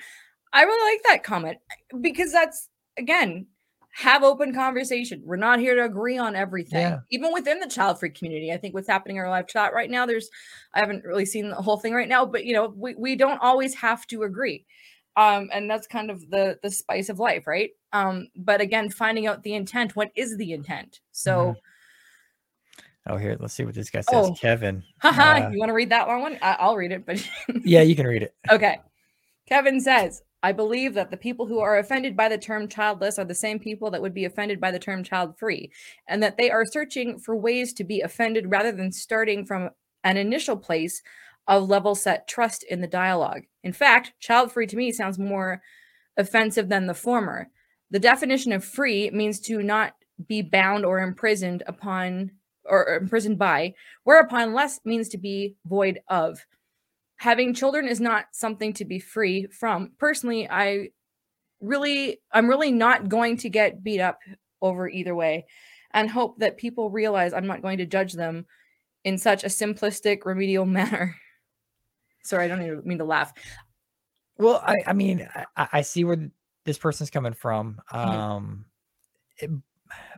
[0.52, 1.58] I really like that comment
[2.00, 3.46] because that's again
[3.92, 5.22] have open conversation.
[5.24, 7.00] We're not here to agree on everything, yeah.
[7.10, 8.52] even within the child free community.
[8.52, 10.30] I think what's happening in our live chat right now, there's,
[10.74, 13.42] I haven't really seen the whole thing right now, but you know, we, we don't
[13.42, 14.64] always have to agree.
[15.16, 17.70] Um, and that's kind of the the spice of life, right?
[17.92, 19.96] Um, but again, finding out the intent.
[19.96, 21.00] What is the intent?
[21.12, 21.32] So.
[21.32, 21.52] Mm-hmm.
[23.06, 24.26] Oh, here, let's see what this guy says.
[24.26, 24.34] Oh.
[24.34, 24.84] Kevin.
[24.98, 26.38] Haha, uh, you want to read that long one?
[26.42, 27.26] I- I'll read it, but
[27.64, 28.34] yeah, you can read it.
[28.50, 28.78] Okay.
[29.48, 33.24] Kevin says, I believe that the people who are offended by the term childless are
[33.24, 35.70] the same people that would be offended by the term child free,
[36.08, 39.70] and that they are searching for ways to be offended rather than starting from
[40.04, 41.02] an initial place
[41.46, 43.42] of level set trust in the dialogue.
[43.64, 45.60] In fact, child free to me sounds more
[46.16, 47.50] offensive than the former.
[47.90, 49.94] The definition of free means to not
[50.26, 52.32] be bound or imprisoned upon
[52.64, 53.74] or imprisoned by,
[54.04, 56.44] whereupon less means to be void of
[57.16, 59.92] having children is not something to be free from.
[59.98, 60.88] Personally, I
[61.60, 64.18] really I'm really not going to get beat up
[64.62, 65.46] over either way
[65.92, 68.46] and hope that people realize I'm not going to judge them
[69.04, 71.16] in such a simplistic remedial manner.
[72.22, 73.32] Sorry, I don't even mean to laugh.
[74.38, 76.30] Well, I, I mean, I, I see where
[76.64, 77.80] this person's coming from.
[78.02, 78.20] Mhm.
[78.24, 78.66] Um,
[79.38, 79.50] it-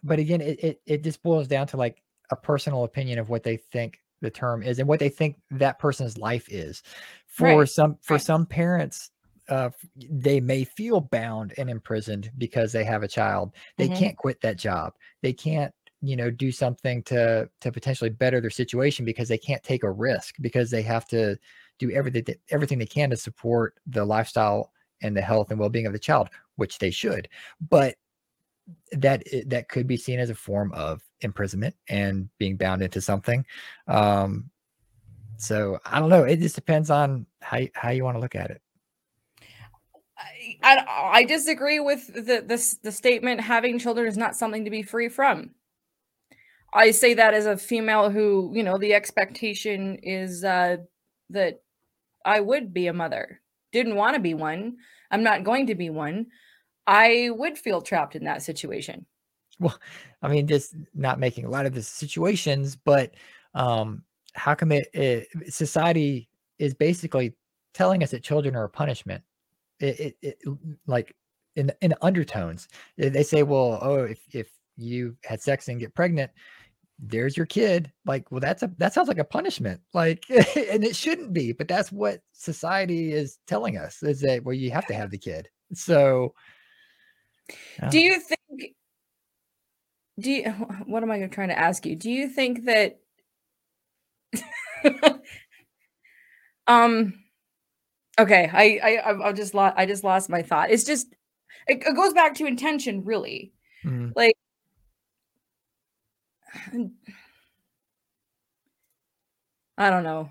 [0.02, 3.42] but again, it, it it just boils down to like a personal opinion of what
[3.42, 6.82] they think the term is and what they think that person's life is.
[7.26, 8.20] For Right, some for right.
[8.20, 9.10] some parents,
[9.48, 13.54] uh, they may feel bound and imprisoned because they have a child.
[13.78, 13.88] They Mhm.
[13.88, 14.94] can't quit that job.
[15.22, 19.62] They can't you know do something to to potentially better their situation because they can't
[19.62, 21.38] take a risk because they have to
[21.78, 24.72] do everything everything they can to support the lifestyle
[25.02, 27.28] and the health and well-being of the child which they should
[27.68, 27.96] but
[28.92, 33.44] that that could be seen as a form of imprisonment and being bound into something
[33.88, 34.48] um
[35.36, 38.50] so i don't know it just depends on how how you want to look at
[38.50, 38.62] it
[40.18, 44.70] I, I, I disagree with the, the the statement having children is not something to
[44.70, 45.50] be free from.
[46.72, 50.78] I say that as a female who, you know, the expectation is uh,
[51.30, 51.60] that
[52.24, 53.41] I would be a mother.
[53.72, 54.76] Didn't want to be one.
[55.10, 56.26] I'm not going to be one.
[56.86, 59.06] I would feel trapped in that situation.
[59.60, 59.78] Well,
[60.22, 63.14] I mean just not making a lot of the situations but
[63.54, 64.02] um
[64.34, 67.34] how come it, it society is basically
[67.74, 69.22] telling us that children are a punishment
[69.78, 70.38] it, it, it
[70.86, 71.14] like
[71.56, 75.94] in in undertones they they say well oh if if you had sex and get
[75.94, 76.30] pregnant
[77.04, 80.94] there's your kid like well that's a that sounds like a punishment like and it
[80.94, 84.94] shouldn't be but that's what society is telling us is that well you have to
[84.94, 86.32] have the kid so
[87.88, 88.74] Do uh, you think?
[90.18, 90.50] Do you?
[90.86, 91.96] What am I trying to ask you?
[91.96, 93.00] Do you think that?
[96.66, 97.14] um.
[98.18, 100.70] Okay, I I I I just lost I just lost my thought.
[100.70, 101.14] It's just
[101.66, 103.52] it, it goes back to intention, really.
[103.84, 104.36] mm, Like.
[109.78, 110.30] I don't know.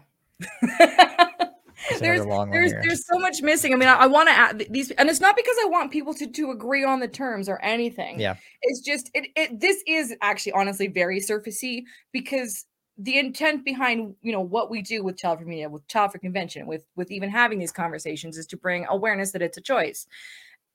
[0.69, 3.73] there's there's another long one there's so much missing.
[3.73, 6.13] I mean, I, I want to add these, and it's not because I want people
[6.15, 8.19] to to agree on the terms or anything.
[8.19, 12.65] yeah It's just it, it this is actually honestly very surfacey because
[12.97, 16.19] the intent behind you know what we do with child free media, with child free
[16.19, 20.07] convention, with with even having these conversations is to bring awareness that it's a choice.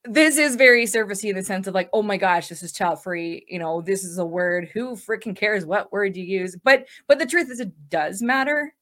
[0.08, 3.02] This is very surfacey in the sense of like, oh my gosh, this is child
[3.02, 3.44] free.
[3.48, 4.68] You know, this is a word.
[4.72, 6.56] Who freaking cares what word you use?
[6.62, 8.74] But but the truth is, it does matter.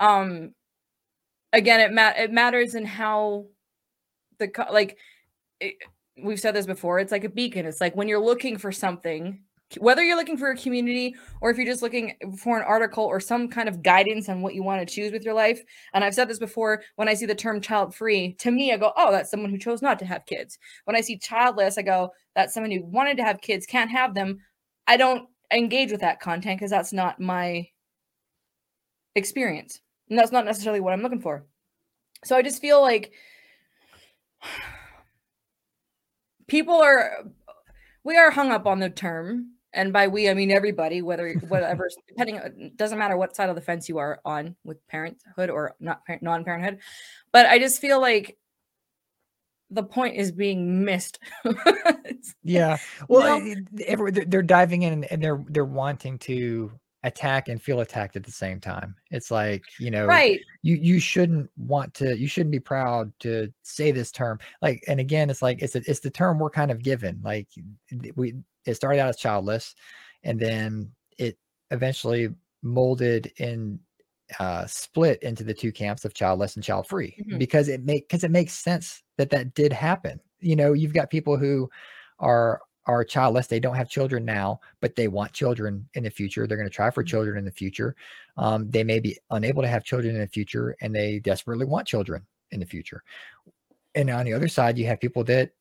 [0.00, 0.54] Um,
[1.52, 3.46] again, it mat it matters in how
[4.38, 4.98] the co- like
[5.60, 5.76] it,
[6.22, 9.40] we've said this before it's like a beacon it's like when you're looking for something
[9.78, 13.18] whether you're looking for a community or if you're just looking for an article or
[13.18, 15.60] some kind of guidance on what you want to choose with your life
[15.92, 18.76] and i've said this before when i see the term child free to me i
[18.76, 20.58] go oh that's someone who chose not to have kids.
[20.84, 24.14] When i see childless i go that's someone who wanted to have kids can't have
[24.14, 24.38] them.
[24.86, 27.66] I don't engage with that content because that's not my
[29.16, 31.44] experience and that's not necessarily what i'm looking for.
[32.24, 33.12] So i just feel like
[36.46, 37.24] people are
[38.04, 41.88] we are hung up on the term and by we i mean everybody whether whatever
[42.08, 45.74] depending on- doesn't matter what side of the fence you are on with parenthood or
[45.78, 46.78] not parent, non-parenthood
[47.32, 48.36] but i just feel like
[49.70, 51.18] the point is being missed
[52.42, 52.78] Yeah.
[53.08, 53.46] Well, know?
[53.46, 56.70] it- it- every, they're, they're diving in and they're they're wanting to
[57.02, 58.94] attack and feel attacked at the same time.
[59.10, 62.16] It's like you know, right you you shouldn't want to.
[62.18, 64.38] You shouldn't be proud to say this term.
[64.62, 67.20] Like, and again, it's like it's a, it's the term we're kind of given.
[67.24, 67.48] Like
[68.14, 68.34] we
[68.66, 69.74] it started out as childless,
[70.22, 71.38] and then it
[71.70, 72.28] eventually
[72.62, 73.80] molded and
[74.40, 77.38] uh, split into the two camps of childless and child free Mhm.
[77.38, 80.20] because it make because it makes sense that that did happen.
[80.40, 81.70] You know, you've got people who
[82.18, 86.46] are are childless they don't have children now but they want children in the future
[86.46, 87.08] they're going to try for Mhm.
[87.08, 87.96] children in the future
[88.36, 91.84] um, they may be unable to have children in the future and they desperately want
[91.88, 93.02] children in the future
[93.94, 95.52] and on the other side you have people that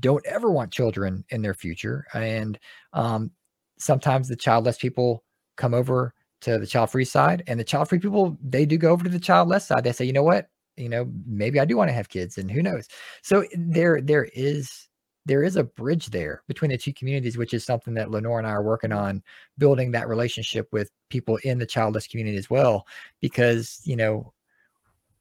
[0.00, 2.58] don't ever want children in their future and
[2.92, 3.30] um,
[3.78, 5.24] sometimes the childless people
[5.56, 8.90] come over to the child free side and the child free people they do go
[8.90, 9.84] over to the childless side.
[9.84, 10.48] They say you know what?
[10.76, 12.88] You know maybe i do want to have kids and who knows?
[13.22, 14.88] So there there is
[15.26, 18.46] there is a bridge there between the two communities which is something that LeNora and
[18.46, 19.22] i are working on
[19.58, 22.86] building that relationship with people in the childless community as well
[23.20, 24.32] because you know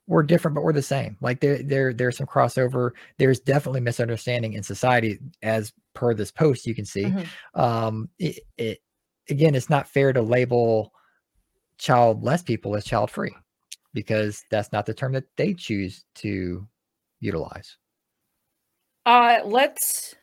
[0.10, 4.54] we're different but we're the same like there there there's some crossover there's definitely misunderstanding
[4.54, 7.28] in society as per this post you can see Mhm.
[7.54, 8.80] um it, it
[9.30, 10.92] again it's not fair to label
[11.78, 13.36] childless people as child free
[13.94, 16.68] because that's not the term that they choose to
[17.20, 17.78] utilize
[19.06, 20.16] uh let's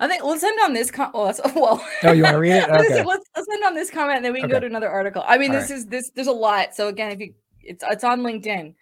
[0.00, 0.90] I think let's end on this.
[0.90, 1.88] Com- well, well.
[2.02, 2.64] Oh, you want to read it?
[2.68, 3.04] Okay.
[3.04, 4.56] let's, let's end on this comment, and then we can Okay.
[4.56, 5.22] go to another article.
[5.26, 6.10] I mean, All this is this.
[6.10, 6.74] There's a lot.
[6.74, 7.32] So again, if you
[7.66, 8.74] it's it's on LinkedIn.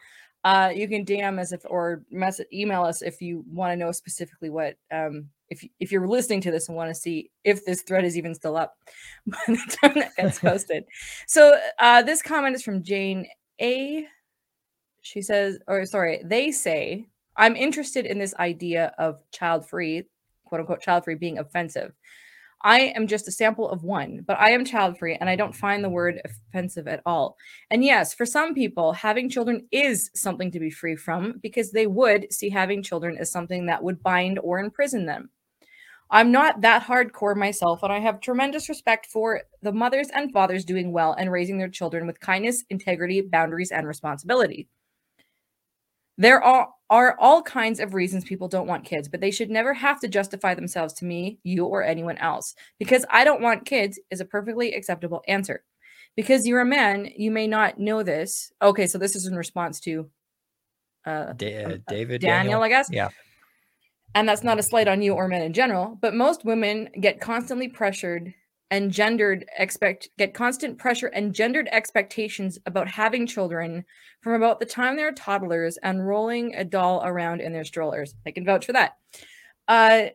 [0.45, 3.93] Uh, you can DM us if or message email us if you want to know
[3.93, 7.83] specifically what um if if you're listening to this and want to see if this
[7.83, 8.77] thread is even still up
[9.27, 10.85] by the time that gets posted.
[11.27, 13.27] so uh, this comment is from Jane
[13.61, 14.07] A.
[15.05, 20.05] She says, or sorry, they say, I'm interested in this idea of child free,
[20.45, 21.93] quote unquote, child free being offensive.
[22.65, 25.55] I am just a sample of one, but I am child free and I don't
[25.55, 27.37] find the word offensive at all.
[27.71, 31.87] And yes, for some people, having children is something to be free from because they
[31.87, 35.31] would see having children as something that would bind or imprison them.
[36.11, 40.65] I'm not that hardcore myself, and I have tremendous respect for the mothers and fathers
[40.65, 44.69] doing well and raising their children with kindness, integrity, boundaries, and responsibility.
[46.19, 49.73] There are, are all kinds of reasons people don't want kids, but they should never
[49.73, 52.55] have to justify themselves to me, you, or anyone else.
[52.79, 55.65] Because I don't want kids is a perfectly acceptable answer.
[56.15, 58.53] Because you're a man, you may not know this.
[58.61, 60.11] Okay, so this is in response to
[61.07, 62.89] uh, Da- um, David Daniel, I guess.
[62.93, 63.09] Yeah.
[64.15, 67.21] And that's not a slight on you or men in general, but most women get
[67.21, 68.35] constantly pressured
[68.73, 73.85] and gendered expect get constant pressure and gendered expectations about having children
[74.23, 78.15] from about the time they're toddlers and rolling a doll around in their strollers.
[78.27, 78.97] I can vouch for that.
[79.69, 80.07] Uh,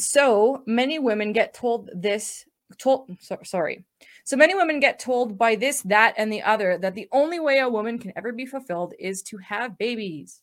[0.00, 2.46] so many women get told this
[2.78, 3.84] told so, sorry
[4.24, 7.58] so many women get told by this that and the other that the only way
[7.60, 10.40] a woman can ever be fulfilled is to have babies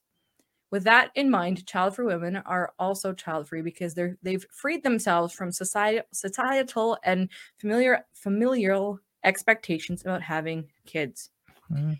[0.74, 5.52] with that in mind child-free women are also child-free because they're they've freed themselves from
[5.52, 11.30] society, societal and familiar familial expectations about having kids
[11.72, 12.00] Mhm.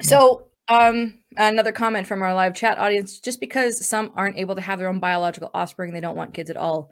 [0.00, 4.60] so um another comment from our live chat audience just because some aren't able to
[4.62, 6.90] have their own biological offspring they don't want kids at all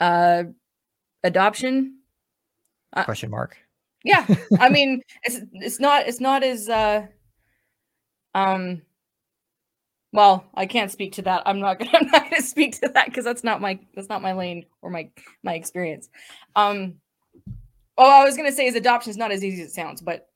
[0.00, 0.44] uh
[1.22, 1.98] adoption
[2.94, 3.58] Uh, Question mark.
[4.02, 4.24] yeah
[4.58, 7.06] i mean it's it's not it's not as uh
[8.34, 8.80] um
[10.12, 11.42] well i can't speak to that.
[11.46, 14.22] I'm not gonna i'm not gonna speak to that because that's not my that's not
[14.22, 15.10] my lane or my
[15.42, 16.08] my experience.
[16.54, 16.94] Um
[17.98, 20.28] oh i was gonna say is adoption is not as easy as it sounds but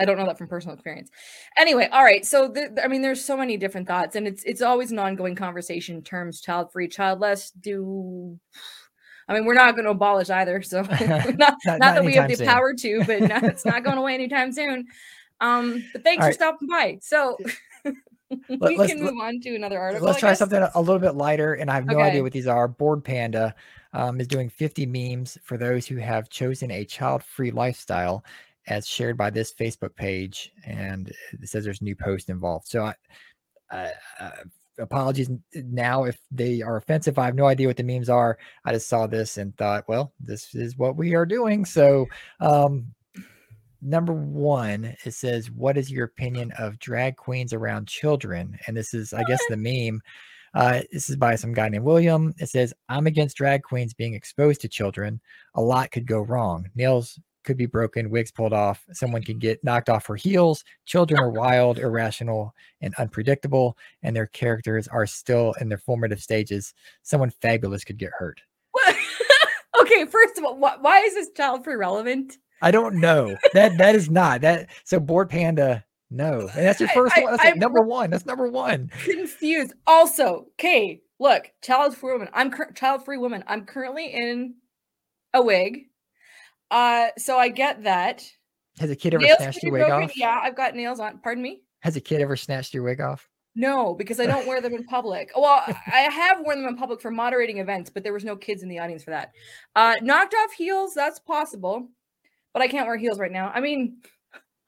[0.00, 1.10] i don't know that from personal experience.
[1.56, 4.62] Anyway all right so the, i mean there's so many different thoughts and it's it's
[4.62, 8.38] always an ongoing conversation in terms child free childless do
[9.28, 12.14] i mean we're not going to abolish either so not, Not- not, not that we
[12.14, 12.46] have the soon.
[12.46, 14.86] power to but no, it's not going away anytime soon.
[15.40, 16.34] Um but thanks All for right.
[16.34, 16.98] stopping by.
[17.02, 17.36] So
[18.60, 21.54] we let's- can move on to another article Let's try something a little bit lighter,
[21.54, 22.08] and I have no Okay.
[22.08, 22.68] idea what these are.
[22.68, 23.54] Bored Panda
[23.92, 28.24] um, is doing 50 memes for those who have chosen a child-free lifestyle,
[28.66, 32.66] as shared by this Facebook page, and it says there's new post involved.
[32.66, 32.94] So, I,
[33.70, 34.30] I, uh,
[34.78, 37.18] apologies now if they are offensive.
[37.18, 38.38] I have no idea what the memes are.
[38.64, 41.64] I just saw this and thought, well, this is what we are doing.
[41.64, 42.06] So,
[42.40, 42.86] um,
[43.80, 48.58] number one, it says, What is your opinion of drag queens around children?
[48.66, 50.00] And this is, I guess, the meme.
[50.54, 52.34] Uh, this is by some guy named William.
[52.38, 55.20] It says, I'm against drag queens being exposed to children.
[55.54, 56.68] A lot could go wrong.
[56.74, 60.64] Nails could be broken, wigs pulled off, someone could get knocked off her heels.
[60.84, 66.74] Children are wild, irrational, and unpredictable, and their characters are still in their formative stages.
[67.02, 68.40] Someone fabulous could get hurt.
[69.80, 73.36] Okay first of all wh- why is this child free relevant I don't know.
[73.54, 74.68] That that is not that.
[74.84, 77.32] So Bored Panda, no, and that's your first I- one.
[77.32, 78.10] That's like I'm number one.
[78.10, 78.90] That's number one.
[79.04, 84.54] confused also okay look child free woman i'm cur- child free woman i'm currently in
[85.34, 85.86] a wig
[86.70, 88.24] uh so i get that
[88.78, 90.04] Has a kid ever nails snatched your wig broken.
[90.04, 90.16] off?
[90.16, 93.28] yeah i've got nails on pardon me Has a kid ever snatched your wig off?
[93.56, 97.00] no because i don't wear them in public well i have worn them in public
[97.00, 99.32] for moderating events but there was no kids in the audience for that
[99.74, 101.88] uh knocked off heels that's possible
[102.58, 103.98] but i can't wear heels right now i mean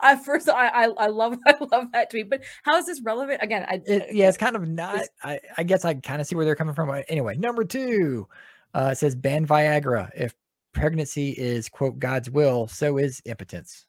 [0.02, 3.42] I first I, I I love I love that tweet, but how is this relevant?
[3.42, 5.02] Again, I It, yeah, it's kind of not.
[5.22, 6.88] I, I guess I kind of see where they're coming from.
[6.88, 8.26] but Anyway, number two,
[8.72, 10.08] uh, says ban Viagra.
[10.16, 10.34] If
[10.72, 13.84] pregnancy is quote God's will, so is impotence.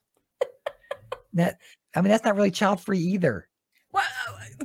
[1.32, 1.56] that
[1.96, 3.48] I mean, that's not really child free either.
[3.90, 4.04] What,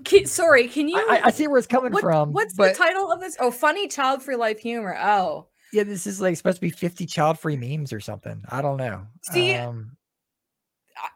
[0.03, 0.97] can, sorry, can you?
[0.97, 2.33] I, I- I see where it's coming what- from.
[2.33, 3.37] What's but the title of this?
[3.39, 4.97] Oh, funny child free life humor.
[4.99, 8.43] Oh, yeah, this is like supposed to be 50 child free memes or something.
[8.49, 9.05] I don't know.
[9.31, 9.97] See, um,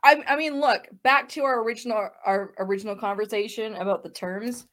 [0.03, 4.67] I, I mean, look back to our original our original conversation about the terms.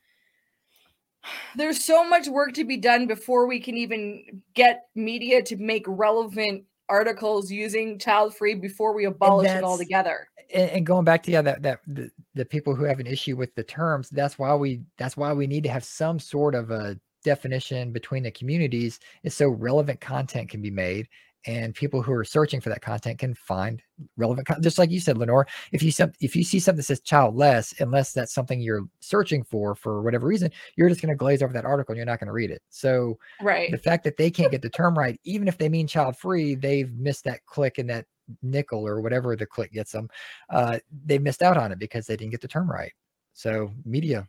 [1.57, 5.85] There's so much work to be done before we can even get media to make
[5.87, 10.29] relevant articles using child free before we abolish it altogether.
[10.55, 13.37] and, and going back to yeah that that the, the people who have an issue
[13.37, 16.71] with the terms that's why we that's why we need to have some sort of
[16.71, 21.09] a definition between the communities is so relevant content can be made
[21.47, 23.83] and people who are searching for that content can find
[24.17, 24.65] relevant content.
[24.65, 28.13] Just like you said, LeNora, if you if you see something that says childless, unless
[28.13, 31.65] that's something you're searching for for whatever reason, you're just going to glaze over that
[31.65, 32.63] article and you're not going to read it.
[32.71, 35.87] So, right, the fact that they can't get the term right, even if they mean
[35.87, 38.07] child free, they've missed that click and that
[38.43, 40.09] nickel or whatever the click gets them.
[40.51, 42.93] Uh, they missed out on it because they didn't get the term right.
[43.33, 44.29] So, media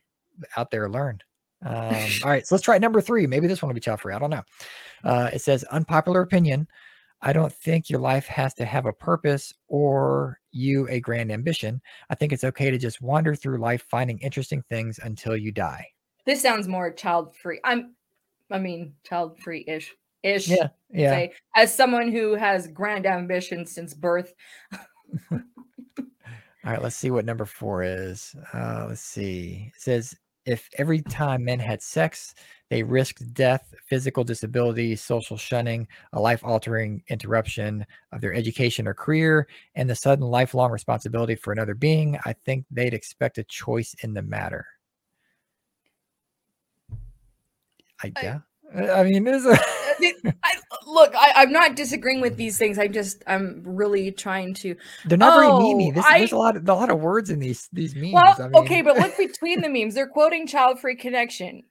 [0.55, 1.23] out there learned.
[1.65, 3.27] Um, all right, so let's try number three.
[3.27, 4.13] Maybe this one will be child free.
[4.13, 4.43] I don't know.
[5.03, 6.67] Uh, it says unpopular opinion.
[7.21, 11.81] I don't think your life has to have a purpose or you a grand ambition.
[12.09, 15.85] I think it's okay to just wander through life finding interesting things until you die.
[16.25, 17.59] This sounds more child free.
[17.63, 17.95] I'm,
[18.49, 19.93] I mean, child free ish.
[20.23, 20.47] Ish.
[20.47, 20.69] Yeah.
[20.91, 21.11] Yeah.
[21.11, 24.33] Say, as someone who has grand ambitions since birth.
[25.31, 28.35] All right, let's see what number four is.
[28.53, 29.71] Uh, let's see.
[29.75, 30.15] It says
[30.49, 32.33] if every time men had sex,
[32.69, 38.95] they risked death, physical disability, social shunning, a life altering interruption of their education or
[38.95, 42.17] career, and the sudden lifelong responsibility for another being.
[42.25, 44.65] I think they'd expect a choice in the matter.
[48.03, 48.39] I, yeah.
[48.73, 49.45] I mean, this.
[49.45, 50.58] I,
[50.89, 52.77] look, I, am not disagreeing with these things.
[52.79, 54.75] I'm just, I'm really trying to.
[55.05, 55.93] They're not oh, very memey.
[55.93, 58.13] This, I, there's a lot, of, a lot of words in these these memes.
[58.13, 58.55] Well, I mean.
[58.55, 59.95] okay, but look between the memes.
[59.95, 61.63] They're quoting Child Free Connection.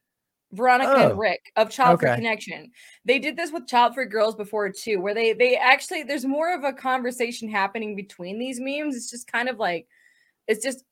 [0.53, 2.07] Veronica oh, and Rick of Child okay.
[2.07, 2.71] Free Connection.
[3.05, 6.55] They did this with Child Free Girls before too, where they they actually there's more
[6.55, 8.97] of a conversation happening between these memes.
[8.97, 9.87] It's just kind of like
[10.47, 10.85] it's just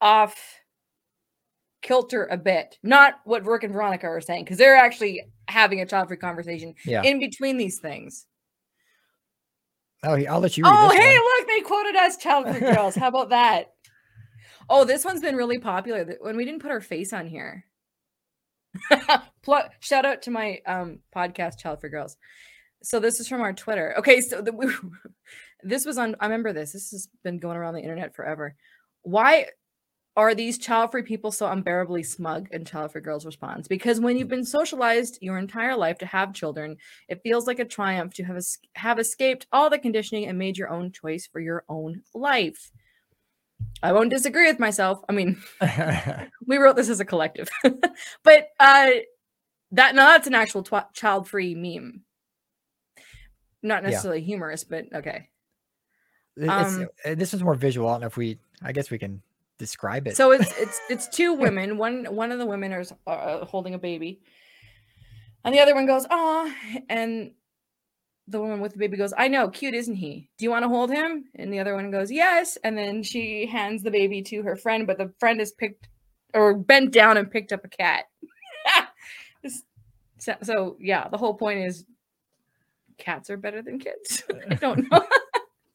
[0.00, 0.38] off
[1.88, 2.78] kilter a bit.
[2.82, 6.74] Not what Rick and Veronica are saying, because they're actually having a child free conversation
[6.84, 7.02] yeah.
[7.02, 8.26] in between these things.
[10.04, 10.64] Oh, I'll let you.
[10.66, 11.24] oh, hey, one.
[11.24, 12.94] look, they quoted us child free girls.
[12.94, 13.72] How about that?
[14.70, 16.04] Oh, this one's been really popular.
[16.20, 17.64] When we didn't put our face on here.
[19.80, 22.18] Shout out to my um podcast, Child Free Girls.
[22.82, 23.94] So this is from our Twitter.
[23.96, 24.66] Okay, so the, we,
[25.62, 26.16] this was on.
[26.20, 26.72] I remember this.
[26.72, 28.56] This has been going around the internet forever.
[29.04, 29.46] Why
[30.18, 32.48] are these child free people so unbearably smug?
[32.50, 36.34] And Child Free Girls responds because when you've been socialized your entire life to have
[36.34, 36.76] children,
[37.08, 40.58] it feels like a triumph to have es- have escaped all the conditioning and made
[40.58, 42.72] your own choice for your own life.
[43.80, 45.00] I won't disagree with myself.
[45.08, 45.40] I mean,
[46.46, 47.48] we wrote this as a collective,
[48.24, 48.90] but uh,
[49.70, 52.02] that now that's an actual tw- child free meme.
[53.62, 54.26] Not necessarily yeah.
[54.26, 55.28] humorous, but okay.
[56.48, 57.88] Um, uh, this is more visual.
[57.88, 58.38] I don't know if we.
[58.62, 59.22] I guess we can
[59.58, 60.16] describe it.
[60.16, 61.76] So it's it's it's two women.
[61.76, 64.20] One one of the women is uh, holding a baby,
[65.44, 66.52] and the other one goes, "Oh,"
[66.88, 67.32] and
[68.28, 70.30] the woman with the baby goes, "I know, cute, isn't he?
[70.38, 73.46] Do you want to hold him?" And the other one goes, "Yes." And then she
[73.46, 75.88] hands the baby to her friend, but the friend is picked
[76.34, 78.04] or bent down and picked up a cat.
[80.18, 81.84] so, so yeah, the whole point is
[82.98, 84.22] cats are better than kids.
[84.50, 85.06] I don't know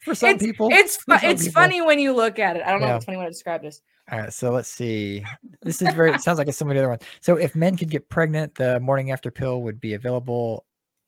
[0.04, 0.70] for some it's, people.
[0.72, 1.62] It's fu- it's people.
[1.62, 2.64] funny when you look at it.
[2.66, 2.94] I don't know yeah.
[2.94, 3.82] if it's funny when I describe this.
[4.12, 5.24] All right, so let's see.
[5.62, 6.12] This is very.
[6.12, 7.04] it sounds like it's some of the other ones.
[7.22, 10.66] So if men could get pregnant, the morning after pill would be available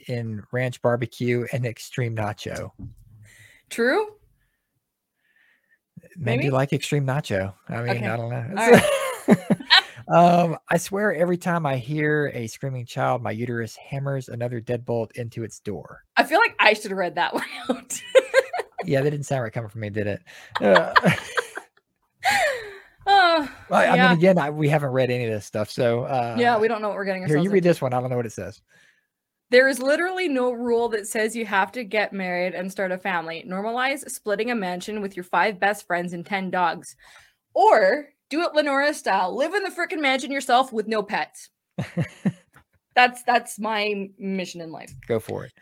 [0.07, 2.71] in ranch barbecue and extreme nacho.
[3.69, 4.07] True.
[6.15, 6.43] Men Maybe?
[6.43, 7.53] do like extreme nacho.
[7.67, 8.07] I mean, okay.
[8.07, 9.45] I don't know.
[10.07, 15.11] um, I swear every time I hear a screaming child, my uterus hammers another deadbolt
[15.13, 16.03] into its door.
[16.15, 18.01] I feel like I should have read that one out
[18.87, 20.21] yeah, that didn't sound right coming from me, did it?
[20.61, 20.93] Uh,
[23.05, 24.09] uh, well, I yeah.
[24.09, 26.81] mean, again, I, we haven't read any of this stuff, so uh, yeah, we don't
[26.81, 27.25] know what we're getting.
[27.25, 27.69] Here, you read into.
[27.69, 27.93] this one.
[27.93, 28.61] I don't know what it says.
[29.51, 32.97] There is literally no rule that says you have to get married and start a
[32.97, 33.45] family.
[33.47, 36.95] Normalize splitting a mansion with your five best friends and 10 dogs.
[37.53, 39.35] Or do it LeNora style.
[39.35, 41.49] Live in the freaking mansion yourself with no pets.
[42.95, 44.93] that's that's my mission in life.
[45.07, 45.53] Go for it.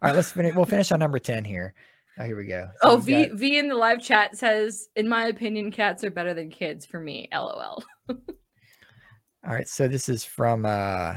[0.00, 0.54] All right, let's finish.
[0.54, 1.74] We'll finish on number 10 here.
[2.18, 2.68] Oh, here we go.
[2.82, 3.38] So oh, V got...
[3.38, 7.00] V in the live chat says, "In my opinion, cats are better than kids for
[7.00, 7.82] me." LOL.
[8.08, 11.14] All right, so this is from uh,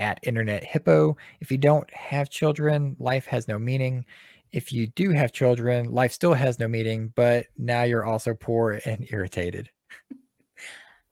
[0.00, 1.16] at Internet Hippo.
[1.40, 4.04] If you don't have children, life has no meaning.
[4.50, 7.12] If you do have children, life still has no meaning.
[7.14, 9.70] But now you're also poor and irritated.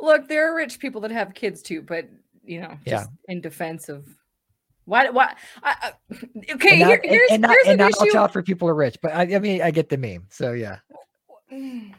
[0.01, 2.09] Look, there are rich people that have kids too, but
[2.45, 3.33] you know, just yeah.
[3.33, 4.07] in defense of
[4.89, 5.11] why?
[5.11, 5.35] Why?
[5.63, 5.93] I,
[6.55, 8.01] okay, and not, here, here's and, not, here's and an not issue.
[8.01, 10.27] all child for people are rich, but I, I mean, I get the meme.
[10.31, 10.79] So yeah.
[11.51, 11.93] and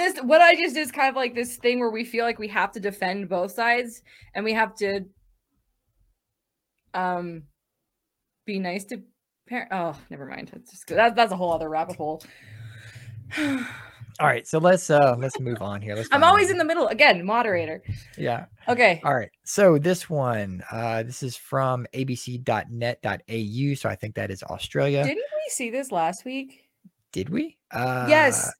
[0.00, 2.40] this, what I just did is kind of like this thing where we feel like
[2.40, 4.02] we have to defend both sides,
[4.34, 5.02] and we have to,
[6.94, 7.44] um,
[8.44, 9.00] be nice to
[9.48, 9.68] parent.
[9.72, 10.50] Oh, never mind.
[10.52, 12.24] It's just that, that's a whole other rabbit hole.
[14.20, 15.96] All right, so let's uh let's move on here.
[15.96, 16.52] Let's I'm always one.
[16.52, 17.82] in the middle again, moderator.
[18.16, 18.46] yeah.
[18.68, 19.00] Okay.
[19.04, 19.30] All right.
[19.44, 23.74] So this one, uh, this is from abc.net.au.
[23.74, 25.02] So I think that is Australia.
[25.02, 26.68] Didn't we see this last week?
[27.12, 27.58] Did we?
[27.72, 28.52] Uh, yes.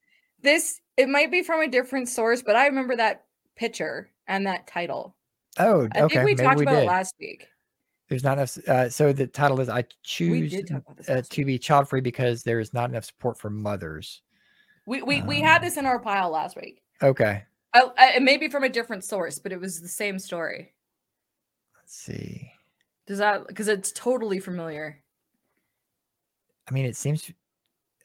[0.43, 3.25] This it might be from a different source, but I remember that
[3.57, 5.15] picture and that title.
[5.59, 6.17] Oh, I okay.
[6.17, 6.83] think we Maybe talked we about did.
[6.85, 7.47] it last week.
[8.09, 8.59] There's not enough.
[8.69, 11.09] Uh, so the title is "I choose did talk about this.
[11.09, 14.21] uh, to be child free because there is not enough support for mothers."
[14.87, 16.83] We we, we had um, this in our pile last week.
[17.03, 17.45] Okay.
[17.73, 20.73] I, I, it may be from a different source, but it was the same story.
[21.77, 22.51] Let's see.
[23.07, 25.03] Does that because it's totally familiar?
[26.69, 27.31] I mean, it seems.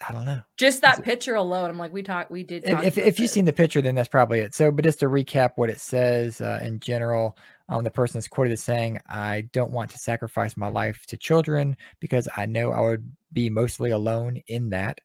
[0.08, 0.42] I don't know.
[0.56, 2.64] Just that it- picture alone, I'm like, we talked, we did.
[2.64, 4.56] If talk if, about if you've seen the picture, then that's probably it.
[4.56, 8.28] So, but just to recap what it says uh, in general, um, the person is
[8.28, 12.72] quoted as saying, "I don't want to sacrifice my life to children because I know
[12.72, 15.00] I would be mostly alone in that.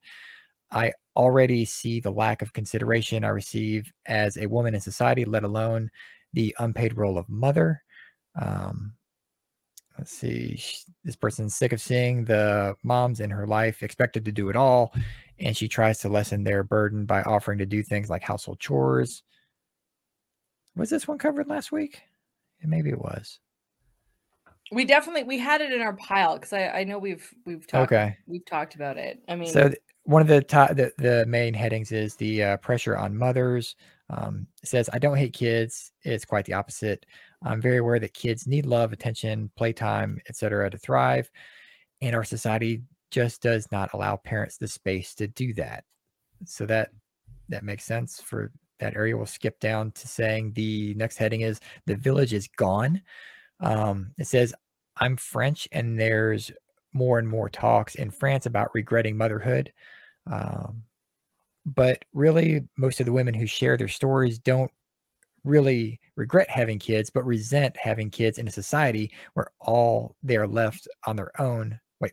[0.75, 5.45] I already see the lack of consideration I receive as a woman in society, let
[5.45, 5.91] alone
[6.35, 7.83] the unpaid role of mother."
[8.41, 8.95] Um,
[9.99, 10.61] let's see.
[11.05, 14.93] This person's sick of seeing the moms in her life expected to do it all
[15.41, 19.23] and she tries to lessen their burden by offering to do things like household chores.
[20.77, 22.03] Was this one covered last week?
[22.63, 23.41] Maybe it was.
[24.73, 27.93] we definitely we had it in our pile because I I know we've we've talked
[27.93, 28.17] Okay.
[28.27, 29.21] we've talked about it.
[29.29, 32.57] I mean, So th- one of the, to- the the main headings is the uh,
[32.59, 33.77] pressure on mothers.
[34.11, 35.93] Um, says, "I don't hate kids.
[36.03, 37.07] It's quite the opposite.
[37.43, 40.71] I'm very aware that kids need love, attention, playtime, etc.
[40.71, 41.31] to thrive,
[42.03, 45.85] and our society just does not allow parents the space to do that."
[46.45, 46.91] So that
[47.49, 49.17] that makes sense for that area.
[49.17, 53.03] We'll skip down to saying the next heading is the village is gone.
[53.61, 54.55] Um, it says,
[54.99, 56.51] I'm French, and there's
[56.93, 59.73] more and more talks in France about regretting motherhood.
[60.27, 60.85] Um,
[61.67, 64.71] but really, most of the women who share their stories don't
[65.45, 70.47] really regret having kids, but resent having kids in a society where all they are
[70.47, 71.79] left on their own.
[72.01, 72.13] Wait,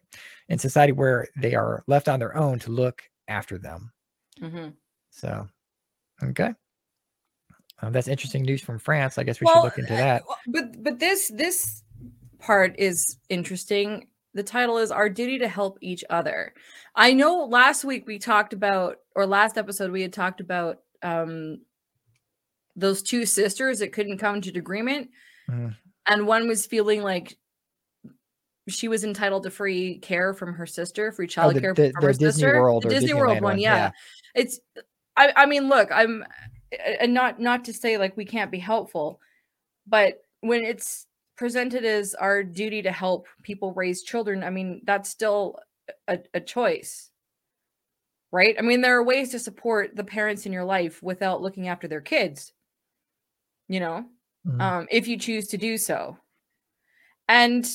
[0.49, 3.91] in society where they are left on their own to look after them.
[4.39, 4.73] mhm.
[5.09, 5.47] So,
[6.23, 6.53] okay.
[7.81, 9.17] Um, that's interesting news from France.
[9.17, 10.23] I guess we Well, should look into that.
[10.47, 11.83] But but this this
[12.39, 14.07] part is interesting.
[14.33, 16.53] The title is Our Duty to Help Each Other.
[16.95, 21.59] I know last week we talked about, or last episode we had talked about um
[22.75, 25.09] those two sisters that couldn't come to an agreement.
[25.49, 25.75] Mhm.
[26.07, 27.37] And one was feeling like
[28.69, 32.01] she was entitled to free care from her sister, free Oh, the- childcare the- from
[32.01, 32.61] the her Disney sister.
[32.61, 33.75] World the or Disney World one, one, yeah.
[33.75, 33.91] yeah.
[34.35, 34.59] It's
[35.17, 36.23] I I mean, look, I'm
[37.01, 39.19] and not not to say like we can't be helpful,
[39.85, 41.05] but when it's
[41.41, 45.57] presented as our duty to help people raise children, I mean, that's still
[46.07, 47.09] a, a choice.
[48.31, 48.55] Right?
[48.59, 51.87] I mean, there are ways to support the parents in your life without looking after
[51.87, 52.53] their kids.
[53.67, 54.05] You know?
[54.47, 54.61] Mhm.
[54.61, 56.15] um, if you choose to do so.
[57.27, 57.67] And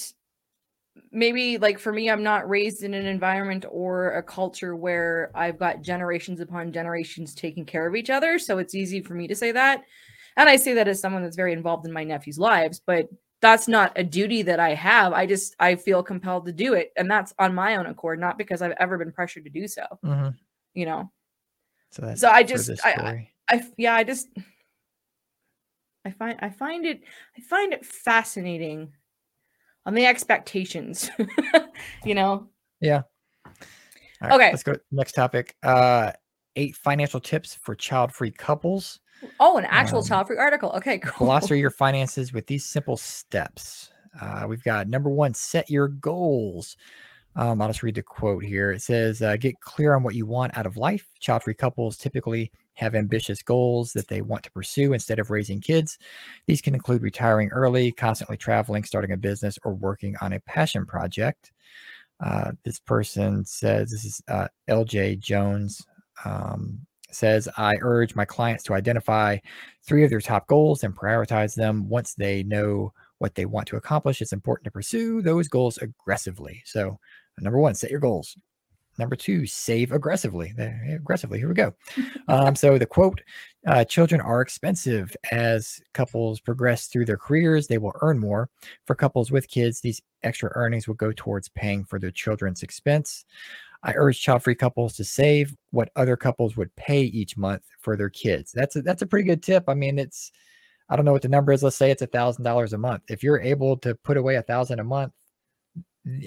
[1.11, 5.59] maybe, like for me, I'm not raised in an environment or a culture where I've
[5.59, 8.39] got generations upon generations taking care of each other.
[8.39, 9.83] So it's easy for me to say that.
[10.37, 13.09] And I say that as someone that's very involved in my nephew's lives, but
[13.43, 15.12] that's not a duty that I have.
[15.12, 18.39] I just I feel compelled to do it, and that's on my own accord, not
[18.39, 19.84] because I've ever been pressured to do so.
[20.05, 20.34] Mhm.
[20.74, 21.12] You know,
[21.91, 23.32] So that's So I just- I- I- story.
[23.49, 24.28] I f- yeah, I just
[26.05, 27.03] I find I find it
[27.37, 28.93] I find it fascinating
[29.84, 31.11] on the expectations.
[32.05, 32.49] you know.
[32.82, 34.51] Right, okay.
[34.51, 35.57] Let's go to the next topic.
[35.62, 36.11] Uh,
[36.57, 38.99] eight financial tips for child-free couples.
[39.41, 40.71] Oh, an actual Um, child-free article.
[40.77, 41.27] Okay, cool.
[41.27, 43.91] Gloss your finances with these simple steps.
[44.21, 46.77] Uh, we've got number one, set your goals.
[47.35, 48.73] Um, I'll just read the quote here.
[48.73, 51.07] It says, uh, get clear on what you want out of life.
[51.21, 55.61] Child free couples typically have ambitious goals that they want to pursue instead of raising
[55.61, 55.99] kids.
[56.47, 60.87] These can include retiring early, constantly traveling, starting a business, or working on a passion
[60.87, 61.53] project.
[62.25, 65.87] Uh, this person says, this is uh, LJ Jones.
[66.25, 66.81] Um,
[67.17, 69.39] says, I urge my clients to identify
[69.83, 71.89] three of their top goals and prioritize them.
[71.89, 76.62] Once they know what they want to accomplish, it's important to pursue those goals aggressively.
[76.64, 76.99] So,
[77.41, 78.37] number one, set your goals.
[78.99, 80.55] Number two, save aggressively.
[80.91, 81.39] Aggressively.
[81.39, 81.75] Here we go.
[82.29, 83.21] Um, so the quote:
[83.69, 85.17] uh, "Children are expensive.
[85.31, 88.51] As couples progress through their careers, they will earn more.
[88.85, 93.25] For couples with kids, these extra earnings will go towards paying for their children's expense."
[93.83, 98.11] I urge child-free couples to save what other couples would pay each month for their
[98.11, 98.53] kids.
[98.53, 99.64] That's a, that's a pretty good tip.
[99.68, 100.33] I mean, it's
[100.89, 101.62] I don't know what the number is.
[101.62, 103.03] Let's say it's a thousand dollars a month.
[103.09, 105.12] If you're able to put away a thousand a month,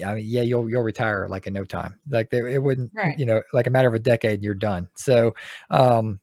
[0.04, 1.98] I mean, yeah, you'll you'll retire like in no time.
[2.08, 3.18] Like there, it wouldn't, Right.
[3.18, 4.88] you know, like a matter of a decade, you're done.
[4.94, 5.34] So,
[5.70, 6.20] um,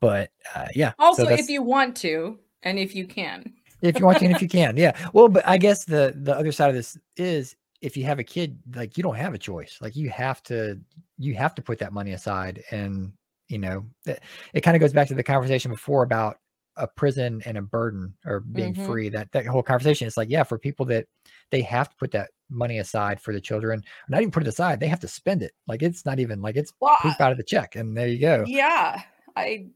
[0.00, 0.92] but uh, yeah.
[0.98, 3.52] Also, that's- if you want to, and if you can.
[3.82, 6.36] if you want to and if you can yeah well but i guess the the
[6.36, 9.38] other side of this is if you have a kid like you don't have a
[9.38, 9.78] choice.
[9.80, 10.80] Like you have to
[11.18, 13.12] you have to put that money aside and
[13.48, 14.22] you know that
[14.54, 16.38] it kind of goes back to the conversation before about
[16.76, 18.84] a prison and a burden or being Mhm.
[18.84, 19.08] free.
[19.08, 21.06] That that whole conversation is like yeah for people that
[21.50, 24.80] they have to put that money aside for the children not even put it aside
[24.80, 25.52] they have to spend it.
[25.66, 28.18] Like it's not even like it's Well, proof out of the check and there you
[28.20, 28.44] go.
[28.46, 29.02] Yeah,
[29.36, 29.68] I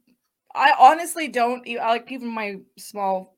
[0.54, 3.36] I honestly don't like even my small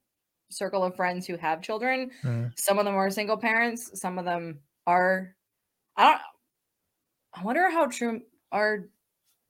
[0.55, 2.11] circle of friends who have children.
[2.23, 2.53] Mm.
[2.59, 3.99] Some of them are single parents.
[4.01, 5.35] Some of them are.
[5.97, 6.21] I don't.
[7.35, 8.21] I wonder how true
[8.53, 8.89] are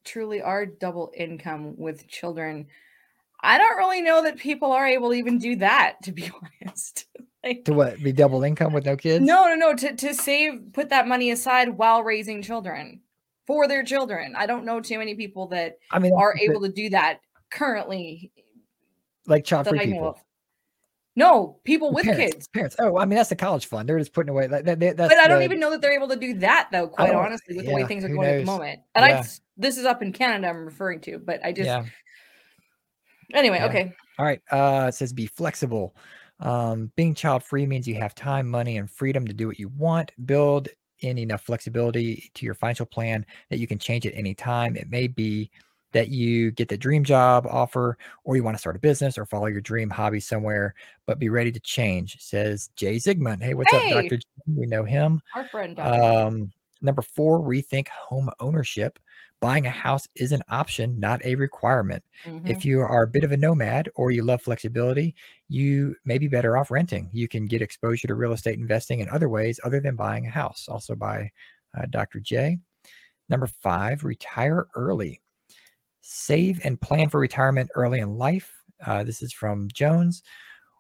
[0.05, 2.67] truly are double income with children.
[3.43, 5.97] I don't really know that people are able to even do that.
[6.05, 6.31] To be
[6.63, 7.07] honest,
[7.43, 9.75] like, to what be double income with no kids no, no, no.
[9.75, 13.01] To to save, put that money aside while raising children
[13.47, 14.35] for their children.
[14.35, 17.21] I don't know too many people that i mean are the- able to do that
[17.51, 18.33] currently.
[19.27, 20.19] like child That free I know people.
[21.17, 22.49] No, people with parents, kids.
[22.49, 22.77] Parents.
[22.79, 23.89] Oh, I mean that's the college fund.
[23.89, 24.49] They're just putting away.
[24.49, 26.89] That, that, But I don't the- even know that they're able to do that though.
[26.89, 28.81] Quite honestly, with the way things are going at the moment.
[28.95, 29.25] And I
[29.57, 30.49] this is up in Canada.
[30.49, 31.85] I'm referring to, but I just Yeah.
[33.33, 33.59] anyway.
[33.59, 33.67] Yeah.
[33.67, 34.41] Okay, All right.
[34.51, 35.95] Uh, it says be flexible.
[36.41, 39.69] Um, being child free means you have time, money, and freedom to do what you
[39.69, 40.11] want.
[40.27, 40.69] Build
[41.01, 44.75] in enough flexibility to your financial plan that you can change at any time.
[44.77, 45.51] It may be
[45.95, 49.25] that you get the dream job offer, or you want to start a business or
[49.25, 50.75] follow your dream hobby somewhere,
[51.07, 52.19] but be ready to change.
[52.21, 53.41] Says Jay Zigmont.
[53.43, 53.79] Hey, what's Hey!
[53.97, 54.19] up, Doctor?
[54.47, 55.23] We know him.
[55.35, 55.75] our friend.
[55.77, 56.03] Dr.
[56.27, 58.99] Um, number four, rethink home ownership.
[59.41, 62.03] Buying a house is an option, not a requirement.
[62.27, 62.49] Mhm.
[62.49, 65.15] If you are a bit of a nomad or you love flexibility,
[65.49, 67.09] you may be better off renting.
[67.13, 70.31] You can get exposure to real estate investing in other ways other than buying a
[70.31, 70.67] house.
[70.69, 71.31] Also by
[71.77, 72.21] uh, Dr.
[72.21, 72.59] J.
[73.29, 75.21] Number five, retire early.
[76.07, 78.53] Save and plan for retirement early in life.
[78.87, 80.23] Uh, this is from Jones.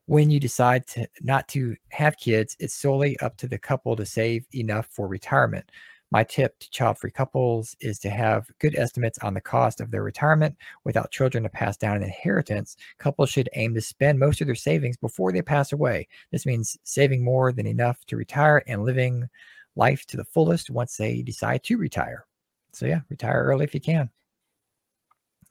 [0.04, 4.04] When you decide to not to have kids, it's solely up to the couple to
[4.04, 5.72] save enough for retirement.
[6.10, 9.90] My tip to child free couples is to have good estimates on the cost of
[9.90, 12.76] their retirement without children to pass down an inheritance.
[12.98, 16.06] Couples should aim to spend most of their savings before they pass away.
[16.32, 19.26] This means saving more than enough to retire and living
[19.74, 22.26] life to the fullest once they decide to retire.
[22.74, 24.10] So, yeah, retire early if you can.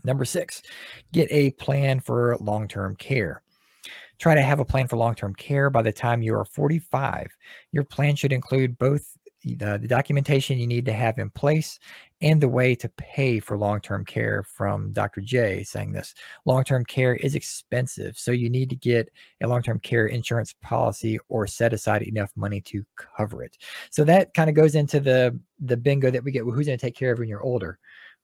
[0.03, 0.61] Number six,
[1.11, 3.41] get a plan for long term care.
[4.19, 7.27] Try to have a plan for long term care by the time you are 45.
[7.71, 11.79] Your plan should include both the, the documentation you need to have in place
[12.21, 15.21] and the way to pay for long term care from Dr.
[15.21, 16.13] J saying this.
[16.45, 19.09] Long term care is expensive, so you need to get
[19.41, 22.85] a long term care insurance policy or set aside enough money to
[23.17, 23.57] cover it.
[23.89, 26.77] So that kind of goes into the the bingo that we get well, who's going
[26.77, 27.79] to take care of when you're older.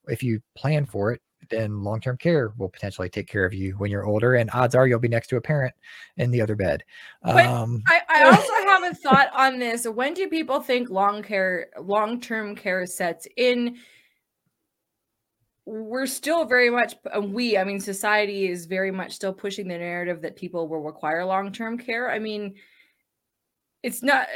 [0.08, 3.74] If you plan for it, then long term care will potentially take care of you
[3.74, 5.74] when you're older, and odds are you'll be next to a parent
[6.18, 6.84] in the other bed.
[7.24, 9.88] Um, I, I also have a thought on this.
[9.88, 13.78] When do people think long care, long term care sets in?
[15.66, 19.78] We're still very much, uh, we, I mean, society is very much still pushing the
[19.78, 22.10] narrative that people will require long term care.
[22.10, 22.56] I mean,
[23.84, 24.28] it's not,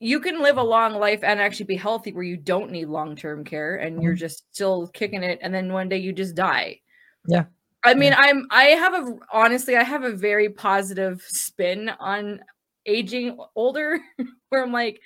[0.00, 0.68] you can live a mm.
[0.68, 4.14] long life and actually be healthy where you don't need long term care and you're
[4.14, 4.18] mm.
[4.18, 5.38] just still kicking it.
[5.42, 6.80] And then one day you just die.
[7.26, 7.44] Yeah.
[7.84, 12.40] I mean, I'm, I have a, honestly, I have a very positive spin on
[12.86, 14.00] aging older
[14.48, 15.00] where I'm like,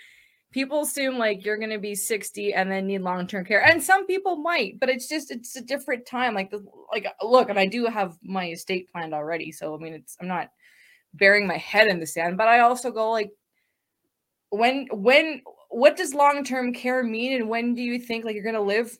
[0.53, 4.07] people assume like you're going to be 60 and then need long-term care and some
[4.07, 6.63] people might but it's just it's a different time like the
[6.93, 10.29] like look and i do have my estate planned already so i mean it's i'm
[10.29, 10.51] not
[11.15, 13.31] burying my head in the sand but i also go like
[14.53, 18.55] when when what does long-term care mean and when do you think like you're going
[18.55, 18.97] to live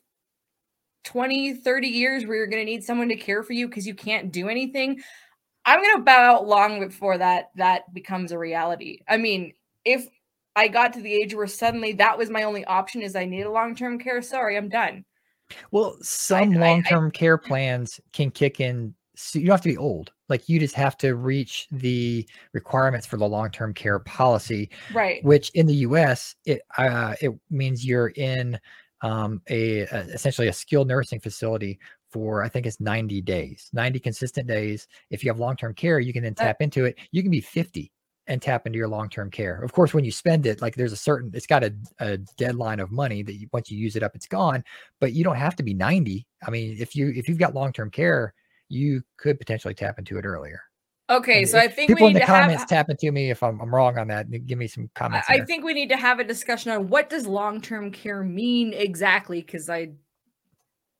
[1.05, 3.93] 20 30 years where you're going to need someone to care for you because you
[3.93, 4.99] can't do anything
[5.65, 9.53] i'm going to bow out long before that that becomes a reality i mean
[9.85, 10.07] if
[10.55, 13.41] I got to the age where suddenly that was my only option is I need
[13.41, 14.21] a long-term care.
[14.21, 15.03] Sorry, I'm done.
[15.71, 18.93] Well, some I- I- long-term care plans can kick in.
[19.15, 20.11] So you don't have to be old.
[20.29, 25.23] Like you just have to reach the requirements for the long-term care policy, Right.
[25.23, 26.35] which in the U.S.
[26.45, 28.59] it uh, it means you're in
[29.01, 33.99] um, a, a essentially a skilled nursing facility for I think it's 90 days, 90
[33.99, 34.87] consistent days.
[35.09, 36.97] If you have long-term care, you can then tap into it.
[37.11, 37.91] You can be 50
[38.27, 39.61] and tap into your long-term care.
[39.61, 42.79] Of course, when you spend it, like there's a certain, it's got a, a deadline
[42.79, 44.63] of money that you, once you use it up, it's gone.
[45.01, 46.25] But you don't have to be 90.
[46.47, 48.33] I mean, if you if you've got long-term care,
[48.69, 50.61] you could potentially tap into it earlier.
[51.09, 52.41] Okay, And so I think we people in need the to have.
[52.43, 54.25] comments tap into me if I'm, I'm wrong on that.
[54.27, 55.27] and Give me some comments.
[55.29, 55.45] I there.
[55.45, 59.41] think we need to have a discussion on what does long-term care mean exactly.
[59.41, 59.89] Because I.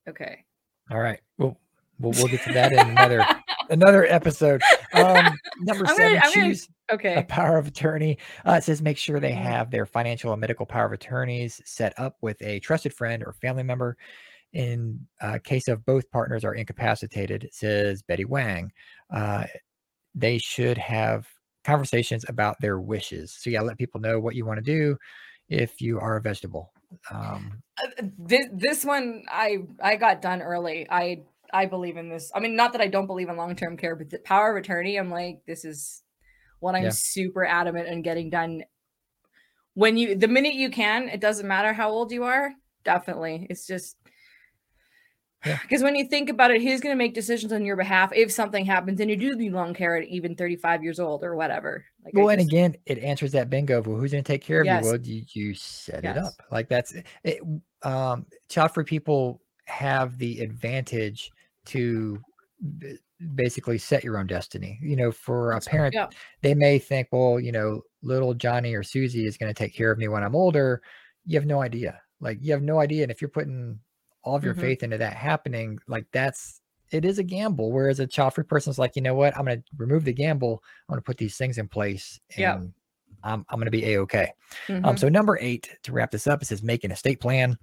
[0.10, 0.44] Okay.
[0.92, 1.20] All right.
[1.38, 1.58] We'll
[2.00, 3.26] we'll, we'll get to that in another
[3.70, 4.62] another episode.
[4.94, 8.18] Um, number I'm gonna- 7 I'm gonna- choose a power of attorney.
[8.46, 9.42] Uh, it says make sure they Mhm.
[9.42, 13.32] have their financial and medical power of attorneys set up with a trusted friend or
[13.34, 13.98] family member.
[14.54, 18.72] In uh, case of both partners are incapacitated, says Betty Wang,
[19.12, 19.46] uh,
[20.16, 21.28] they should have
[21.64, 23.36] conversations about their wishes.
[23.40, 24.98] So yeah, let people know what you want to do
[25.50, 26.72] if you are a vegetable.
[27.12, 30.88] Um, Uh, this this one I I got done early.
[30.90, 32.32] I I believe in this.
[32.36, 34.64] I mean, not that I don't believe in long term care, but the power of
[34.64, 34.98] attorney.
[34.98, 36.04] I'm like, this is
[36.60, 36.92] what I'm Yeah.
[36.92, 38.64] super adamant in getting done.
[39.76, 42.52] When you the minute you can, it doesn't matter how old you are.
[42.84, 43.98] Definitely, it's just
[45.46, 45.60] Yeah.
[45.62, 48.32] because when you think about it, he's going to make decisions on your behalf if
[48.32, 51.86] something happens and you do need long care at even 35 years old or whatever.
[52.04, 54.62] Like, well, and again, it answers that bingo of well, who's going to take care
[54.62, 54.84] of Yes.
[54.84, 54.92] you?
[54.92, 57.40] Well, you, you set it up like that's it.
[57.82, 61.32] Um, child-free people have the advantage
[61.66, 62.20] to
[62.78, 62.98] b-
[63.36, 64.80] basically set your own destiny.
[64.82, 66.08] You know, for a parent, yeah.
[66.42, 69.92] they may think, well, you know, little Johnny or Susie is going to take care
[69.92, 70.82] of me when I'm older.
[71.26, 72.02] You have no idea.
[72.20, 73.04] Like you have no idea.
[73.04, 73.80] And if you're putting
[74.24, 74.60] all of your Mhm.
[74.62, 76.62] faith into that happening, like that's
[76.92, 77.72] it is a gamble.
[77.72, 80.64] Whereas a child-free person's like, you know what, I'm going to remove the gamble.
[80.88, 82.74] I'm going to put these things in place, and.
[83.26, 84.34] I'm I'm going to be a okay.
[84.84, 85.00] Um, Mhm.
[85.00, 87.58] so number eight to wrap this up, it says make an estate plan.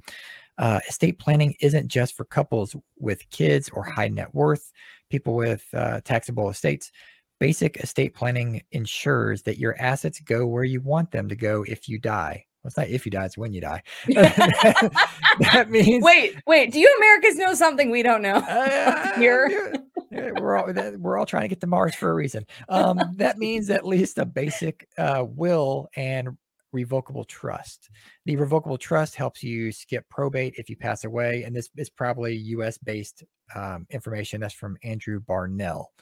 [0.58, 4.72] Uh, estate planning isn't just for couples with kids or high net worth
[5.10, 6.92] people with uh, taxable estates.
[7.40, 11.88] Basic estate planning ensures that your assets go where you want them to go if
[11.88, 12.46] you die.
[12.62, 13.82] Well, it's not if you die; it's when you die.
[14.06, 16.72] that means wait, wait.
[16.72, 18.34] Do you Americans know something we don't know?
[18.48, 19.72] uh, Here.
[20.10, 22.44] we're all we're all trying to get to Mars for a reason.
[22.68, 26.36] Um, that means at least a basic uh, will and
[26.72, 27.88] revocable trust.
[28.26, 32.36] The revocable trust helps you skip probate if you pass away, and this is probably
[32.36, 32.78] U.S.
[32.78, 34.40] based um, information.
[34.40, 35.92] That's from Andrew Barnell.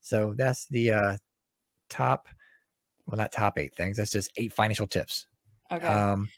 [0.00, 1.16] So that's the uh,
[1.88, 2.28] top,
[3.06, 3.96] well, not top eight things.
[3.96, 5.26] That's just eight financial tips.
[5.72, 5.86] Okay.
[5.86, 6.28] Um,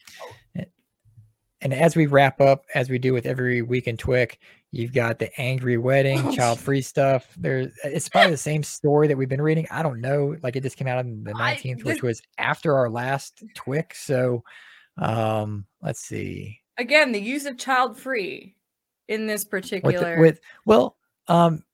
[1.61, 4.39] and as we wrap up, as we do with every week in Twic,
[4.71, 7.35] you've got the angry wedding, child free stuff.
[7.37, 9.67] There, it's probably the same story that we've been reading.
[9.71, 10.37] I don't know.
[10.43, 13.95] Like it just came out on the 19th, which was after our last Twic.
[13.95, 14.45] So,
[14.99, 16.61] um, let's see.
[16.77, 18.55] Again, the use of child free
[19.09, 20.21] in this With, particular.
[20.21, 21.65] with well, um,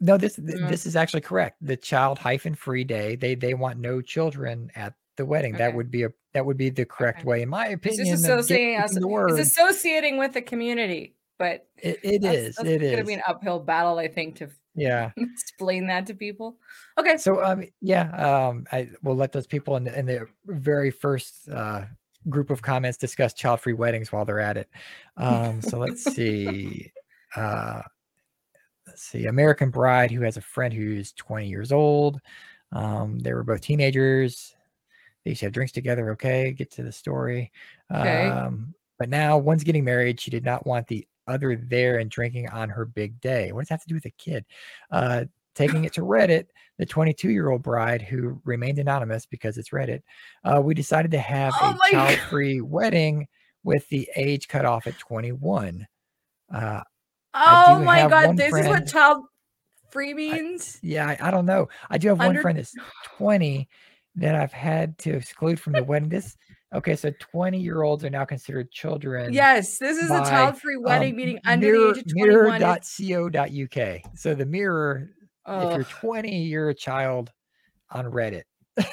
[0.00, 0.68] no, this th- Mm.
[0.68, 1.56] this is actually correct.
[1.60, 3.16] The child hyphen free day.
[3.16, 5.54] They they want no children at the wedding.
[5.54, 7.28] That would be a that would be the correct Okay.
[7.28, 8.06] way, in my opinion.
[8.06, 8.90] get- associating us.
[8.90, 9.30] using the word.
[9.38, 12.56] It's associating with the community, but It, it that's, is.
[12.56, 13.06] That's it gonna is.
[13.06, 15.10] be an uphill battle, I think, to yeah.
[15.16, 16.56] explain that to people.
[16.98, 17.16] Okay.
[17.18, 21.48] So um yeah, um I will let those people in the, in the very first
[21.50, 21.84] uh
[22.28, 24.70] group of comments discuss child-free weddings while they're at it.
[25.18, 26.90] Um so let's see.
[27.36, 27.82] Uh
[28.86, 29.26] let's see.
[29.26, 32.18] American Bride who has a friend who's 20 years old.
[32.72, 34.56] Um they were both teenagers.
[35.24, 36.52] They used to have drinks together, okay?
[36.52, 37.52] Get to the story.
[37.94, 38.26] Okay.
[38.28, 40.20] Um but now one's getting married.
[40.20, 43.52] She did not want the other there and drinking on her big day.
[43.52, 44.44] What does that have to do with a kid?
[44.90, 46.46] Uh taking it to Reddit,
[46.78, 50.00] the 22 year old bride who remained anonymous because it's Reddit,
[50.44, 53.28] uh, we decided to have Oh a child free wedding
[53.62, 55.86] with the age cut off at 21.
[56.52, 56.80] Uh,
[57.34, 59.24] Oh my god, this is what child
[59.90, 60.78] free means.
[60.82, 61.68] yeah, I, I don't know.
[61.90, 62.74] I do have one Under- friend that's
[63.18, 63.68] 20
[64.16, 66.08] that I've had to exclude from the wedding.
[66.08, 66.36] This,
[66.74, 69.32] okay, so 20 year olds are now considered children.
[69.32, 72.60] Yes, this is a child free wedding um, meeting under mirror, the age of 21.
[72.60, 74.00] Mirror.co.uk.
[74.16, 75.10] So the mirror,
[75.48, 77.30] if you're 20, you're a child
[77.90, 78.42] on Reddit.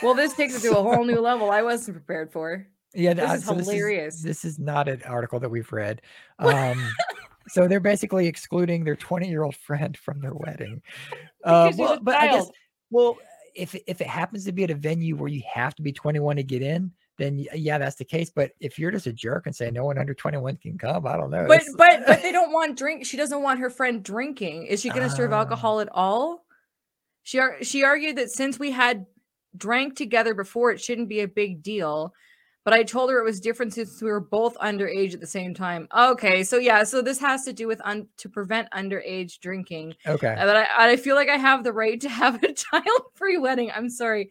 [0.02, 2.68] well, this takes it to a whole new level I wasn't prepared for.
[2.94, 4.22] Yeah, This th- is so hilarious.
[4.22, 6.02] This is, not an article that we've read.
[6.40, 6.84] Um,
[7.48, 10.82] so they're basically excluding their 20 year old friend from their wedding.
[11.44, 12.50] Uh, well, but I guess,
[12.90, 13.18] well,
[13.60, 15.91] if it- if it happens to be at a venue where you have to be
[15.91, 18.30] 21 to get in, then yeah, that's the case.
[18.30, 21.18] But if you're just a jerk and say no one under 21 can come, I
[21.18, 21.45] don't know.
[21.47, 23.05] But but but they don't want drink.
[23.05, 24.68] She doesn't want her friend drinking.
[24.68, 25.39] Is she going to serve Ah.
[25.39, 26.45] alcohol at all?
[27.24, 29.05] She she argued that since we had
[29.57, 32.14] drank together before, it shouldn't be a big deal.
[32.70, 35.56] But I told her it was different since we were both underage at the same
[35.56, 35.88] time.
[35.92, 39.96] Okay, so yeah, so this has to do with un- to prevent underage drinking.
[40.06, 40.36] okay.
[40.38, 43.72] But I, I feel like I have the right to have a child-free wedding.
[43.74, 44.30] I'm sorry.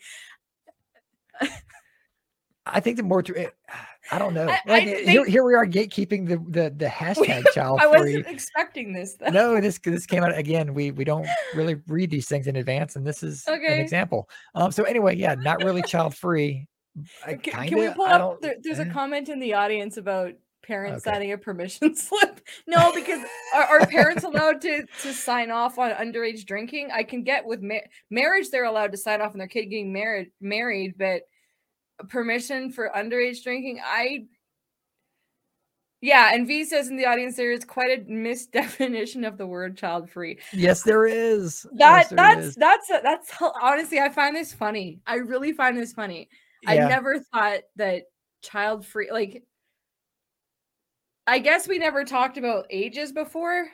[2.65, 3.49] I think the more eh,
[4.13, 4.47] I don't know.
[4.47, 7.89] Like I here, here we are gatekeeping the the the hashtag child free.
[7.89, 9.17] I wasn't expecting this.
[9.17, 9.31] Though.
[9.31, 10.75] no, this this came out again.
[10.75, 11.27] We we don't
[11.57, 13.75] really read these things in advance, and this is Okay.
[13.75, 14.29] an example.
[14.55, 14.71] Um.
[14.71, 16.69] So anyway, yeah, not really child free.
[17.25, 18.41] Can, Kind can we pull I up?
[18.41, 18.93] There, there's a eh.
[18.93, 20.33] comment in the audience about
[20.63, 21.15] parents Okay.
[21.17, 22.41] signing a permission slip.
[22.67, 23.25] No, because
[23.55, 26.91] are, are parents allowed to to sign off on underage drinking?
[26.93, 27.77] I can get with ma-
[28.11, 30.31] marriage; they're allowed to sign off on their kid getting married.
[30.41, 31.23] Married, but
[32.09, 34.27] permission for underage drinking, I.
[36.01, 39.77] Yeah, and V says in the audience there is quite a misdefinition of the word
[39.77, 40.39] child free.
[40.53, 41.63] Yes, there is.
[41.73, 42.55] That Yes, there that's is.
[42.55, 45.01] that's that's honestly I find this funny.
[45.09, 46.29] I really find this funny.
[46.67, 48.05] I never thought that
[48.43, 49.43] child free like
[51.27, 53.69] I guess we never talked about ages before.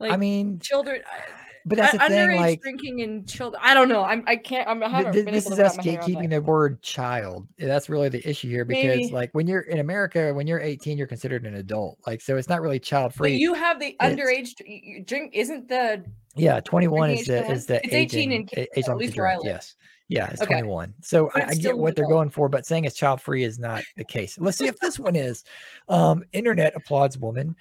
[0.00, 1.22] Like I mean, children uh, uh,
[1.68, 2.28] but that's the un- thing.
[2.28, 3.60] underage Like drinking and children.
[3.64, 4.02] I don't know.
[4.04, 6.80] I'm I can't I'm I th- this is us my head around gatekeeping the word
[6.80, 7.48] child.
[7.58, 9.10] That's really the issue here because, Maybe.
[9.10, 11.98] like, when you're in America, when you're 18, you're considered an adult.
[12.06, 13.36] Like, so it's not really child free.
[13.36, 16.04] you have the It's- underage dr- you- you drink isn't the
[16.36, 19.36] Yeah, 21 is the is the It's age 18 in Canada, at least where I
[19.36, 19.44] live.
[19.46, 19.74] Yes.
[20.08, 20.60] Yeah, it's Okay.
[20.60, 20.94] 21.
[21.02, 23.82] So I, I get what they're going for, but saying it's child free is not
[23.96, 24.38] the case.
[24.38, 25.44] Let's see if this one is.
[25.88, 27.54] Um, internet applauds woman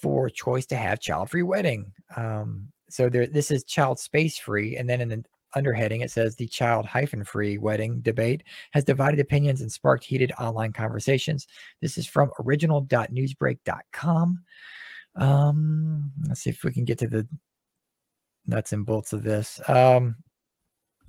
[0.00, 1.92] for choice to have child free wedding.
[2.16, 5.24] Um, so there, this is child space free, and then in the
[5.56, 10.32] underheading it says the child hyphen free wedding debate has divided opinions and sparked heated
[10.38, 11.46] online conversations.
[11.80, 14.44] This is from original.newsbreak.com.
[15.16, 17.26] Um, let's see if we can get to the
[18.46, 19.60] nuts and bolts of this.
[19.68, 20.16] Um,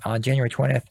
[0.03, 0.83] on January 20th,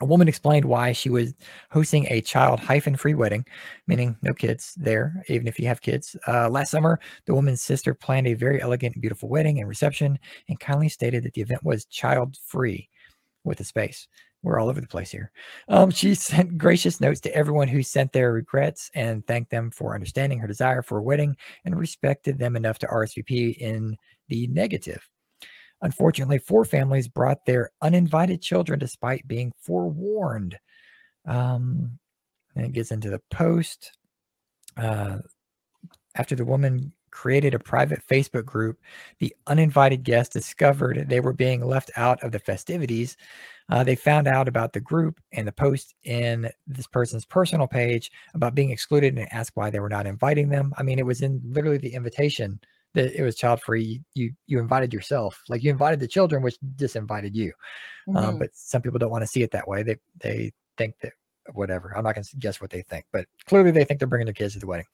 [0.00, 1.34] a woman explained why she was
[1.70, 3.44] hosting a child hyphen free wedding,
[3.86, 6.16] meaning no kids there, even if you have kids.
[6.26, 10.18] Uh, last summer, the woman's sister planned a very elegant and beautiful wedding and reception
[10.48, 12.88] and kindly stated that the event was child free
[13.44, 14.08] with a space.
[14.42, 15.30] We're all over the place here.
[15.68, 19.94] Um, she sent gracious notes to everyone who sent their regrets and thanked them for
[19.94, 23.96] understanding her desire for a wedding and respected them enough to RSVP in
[24.28, 25.08] the negative.
[25.84, 30.58] Unfortunately, four families brought their uninvited children despite being forewarned.
[31.26, 31.98] Um,
[32.56, 33.92] and it gets into the post.
[34.78, 35.18] Uh,
[36.16, 38.78] after the woman created a private Facebook group,
[39.18, 43.18] the uninvited guests discovered they were being left out of the festivities.
[43.68, 48.10] Uh, they found out about the group and the post in this person's personal page
[48.32, 50.72] about being excluded and asked why they were not inviting them.
[50.78, 52.58] I mean, it was in literally the invitation
[52.94, 54.02] that it was child free.
[54.14, 57.52] You you invited yourself, like you invited the children, which disinvited you.
[58.14, 58.38] Um, Mhm.
[58.40, 59.82] but some people don't want to see it that way.
[59.82, 61.12] They they think that
[61.52, 61.96] whatever.
[61.96, 64.34] I'm not going to guess what they think, but clearly they think they're bringing their
[64.34, 64.86] kids to the wedding.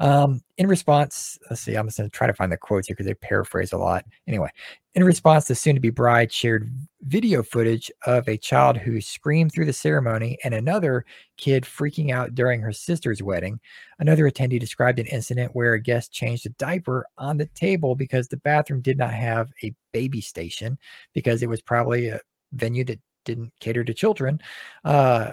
[0.00, 1.76] Um, in response, let's see.
[1.76, 4.04] I'm just going to try to find the quotes here because they paraphrase a lot.
[4.26, 4.50] Anyway,
[4.94, 6.70] in response, the soon-to-be bride shared
[7.02, 11.04] video footage of a child who screamed through the ceremony and another
[11.36, 13.60] kid freaking out during her sister's wedding.
[14.00, 18.26] Another attendee described an incident where a guest changed a diaper on the table because
[18.28, 20.76] the bathroom did not have a baby station
[21.12, 22.20] because it was probably a
[22.52, 24.40] venue that didn't cater to children.
[24.84, 25.32] Uh,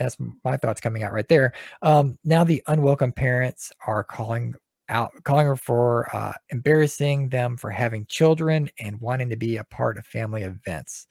[0.00, 1.52] that's my thoughts coming out right there.
[1.82, 4.54] Um, now the unwelcome parents are calling
[4.88, 9.64] out, calling her for uh, embarrassing them for having children and wanting to be a
[9.64, 11.06] part of family events.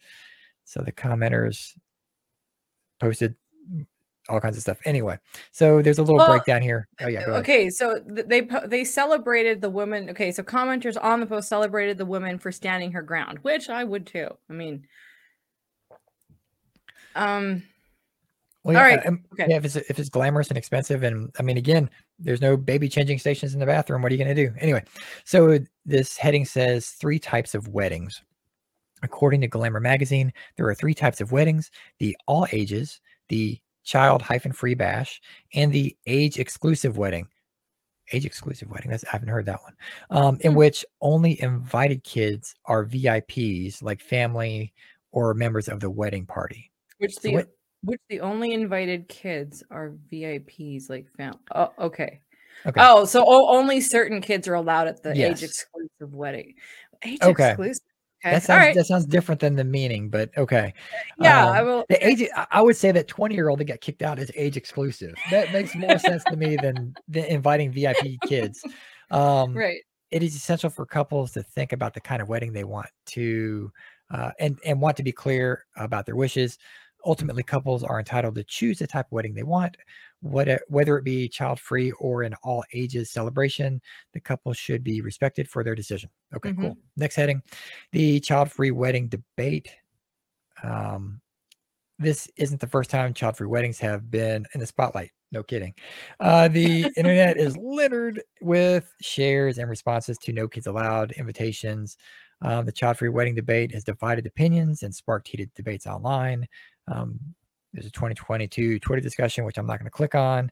[0.66, 1.78] So the commenters
[3.00, 3.36] posted
[4.28, 4.80] all kinds of stuff.
[4.86, 5.20] Anyway,
[5.52, 6.88] so there's a little Well, breakdown here.
[7.00, 7.26] Oh yeah.
[7.26, 10.10] Okay, so they they celebrated the woman.
[10.10, 13.84] Okay, so commenters on the post celebrated the woman for standing her ground, which I
[13.84, 14.30] would too.
[14.50, 14.88] I mean,
[17.16, 17.64] um,
[18.74, 19.46] Well, yeah, right, um, okay.
[19.50, 21.90] yeah, if it's if it's glamorous and expensive, and I mean, again,
[22.20, 24.02] there's no baby changing stations in the bathroom.
[24.02, 24.84] What are you going to do anyway?
[25.26, 28.22] So this heading says three types of weddings.
[29.02, 33.00] According to Glamour magazine, there are three types of weddings: the all ages,
[33.30, 35.22] the child hyphen free bash,
[35.54, 37.28] and the age exclusive wedding.
[38.12, 38.90] Age exclusive wedding.
[38.92, 39.74] That's I haven't heard that one.
[40.10, 40.58] Um, in Hmm.
[40.58, 44.74] which only invited kids are VIPs, like family
[45.12, 46.72] or members of the wedding party.
[46.98, 47.50] which So the what-
[47.84, 51.36] which the only invited kids are VIPs, like fam.
[51.54, 52.22] Oh, okay.
[52.66, 52.82] Okay.
[52.84, 55.38] Oh, so only certain kids are allowed at the Yes.
[55.42, 56.56] age exclusive wedding.
[57.04, 57.50] Age Okay.
[57.52, 57.84] exclusive.
[58.26, 58.34] Okay.
[58.36, 58.76] That sounds right.
[58.76, 60.74] that sounds different than the meaning, but okay.
[61.22, 61.86] yeah, I Um, will.
[61.88, 64.30] The age I- I would say that 20 year old that got kicked out is
[64.36, 65.16] age exclusive.
[65.32, 68.62] That makes more sense to me than, than inviting VIP kids.
[69.10, 69.80] Um, Right.
[70.12, 73.72] It is essential for couples to think about the kind of wedding they want to
[74.12, 76.58] uh, and and want to be clear about their wishes.
[77.06, 79.78] Ultimately, couples are entitled to choose the type of wedding they want,
[80.22, 83.82] whether whether it be child free or an all ages celebration.
[84.14, 86.10] The couple should be respected for their decision.
[86.36, 86.62] Okay, Mhm.
[86.62, 86.78] cool.
[86.98, 87.42] Next heading,
[87.92, 89.70] the child free wedding debate.
[90.64, 91.22] Um,
[92.00, 95.12] this isn't the first time child free weddings have been in the spotlight.
[95.32, 95.76] No kidding.
[96.20, 101.98] Uh, the internet is littered with shares and responses to No Kids Allowed invitations.
[102.42, 106.48] Um, the child free wedding debate has divided opinions and sparked heated debates online.
[106.92, 107.20] Um,
[107.74, 110.52] there's a 2022 Twitter discussion, which I'm not going to click on.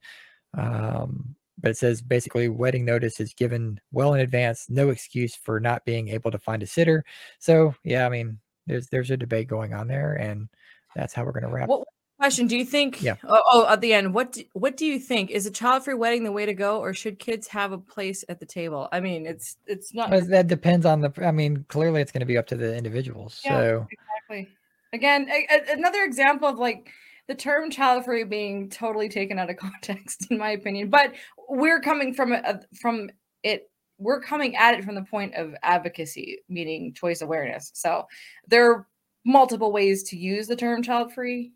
[0.58, 5.60] Um, but it says basically wedding notice is given well in advance, no excuse for
[5.60, 7.04] not being able to find a sitter.
[7.40, 10.50] So yeah, I mean, there's there's a debate going on there, and
[10.96, 11.64] that's how we're going to wrap.
[11.64, 11.80] Up.
[11.80, 11.88] What
[12.20, 13.02] question do you think?
[13.02, 13.16] Yeah.
[13.24, 15.32] Oh, oh, at the end, what do, what do you think?
[15.32, 18.40] Is a child-free wedding the way to go, or should kids have a place at
[18.40, 18.88] the table?
[18.92, 20.12] I mean, it's it's not.
[20.12, 21.12] That depends on the.
[21.26, 23.42] I mean, clearly, it's going to be up to the individuals.
[23.44, 23.88] Yeah, so
[24.30, 24.57] exactly.
[24.94, 26.90] Again, a, a, another example of like
[27.28, 31.14] the term child free being totally taken out of context in my opinion but
[31.50, 33.10] we're coming from a, from
[33.44, 37.72] it we're coming at it from the point of advocacy meaning choice awareness.
[37.74, 38.06] So
[38.48, 38.88] there are
[39.26, 41.54] multiple ways to use the term child free.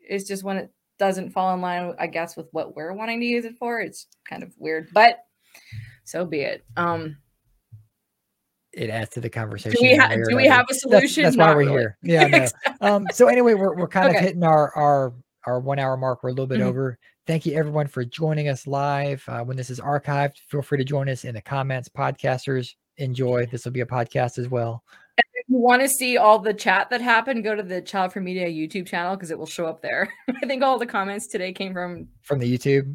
[0.00, 3.26] It's just when it doesn't fall in line i guess with what we're wanting to
[3.26, 5.20] use it for it's kind of weird but
[6.02, 6.64] so be it.
[6.76, 7.18] Um
[8.72, 9.80] it adds to the conversation.
[9.80, 11.72] do we, ha- do we have a solution that's why we're really.
[11.72, 11.98] here.
[12.02, 12.26] Yeah.
[12.26, 12.46] No.
[12.96, 14.18] um, so anyway, we're we're kind Okay.
[14.18, 15.14] of hitting our our
[15.46, 16.22] our one hour mark.
[16.22, 16.64] We're a little bit Mhm.
[16.66, 16.98] over.
[17.26, 19.22] Thank you everyone for joining us live.
[19.28, 21.88] Uh, when this is archived, feel free to join us in the comments.
[21.88, 23.46] Podcasters, enjoy.
[23.46, 24.82] This will be a podcast as well.
[25.18, 28.46] If you want to see all the chat that happened, go to the Childfree Media
[28.46, 30.12] YouTube channel because it will show up there.
[30.42, 32.94] I think all the comments today came from From the YouTube,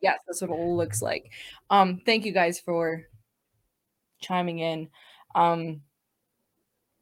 [0.00, 1.30] yes, that's what it looks like.
[1.70, 3.02] Um, thank you guys for
[4.20, 4.88] chiming in.
[5.34, 5.82] Um,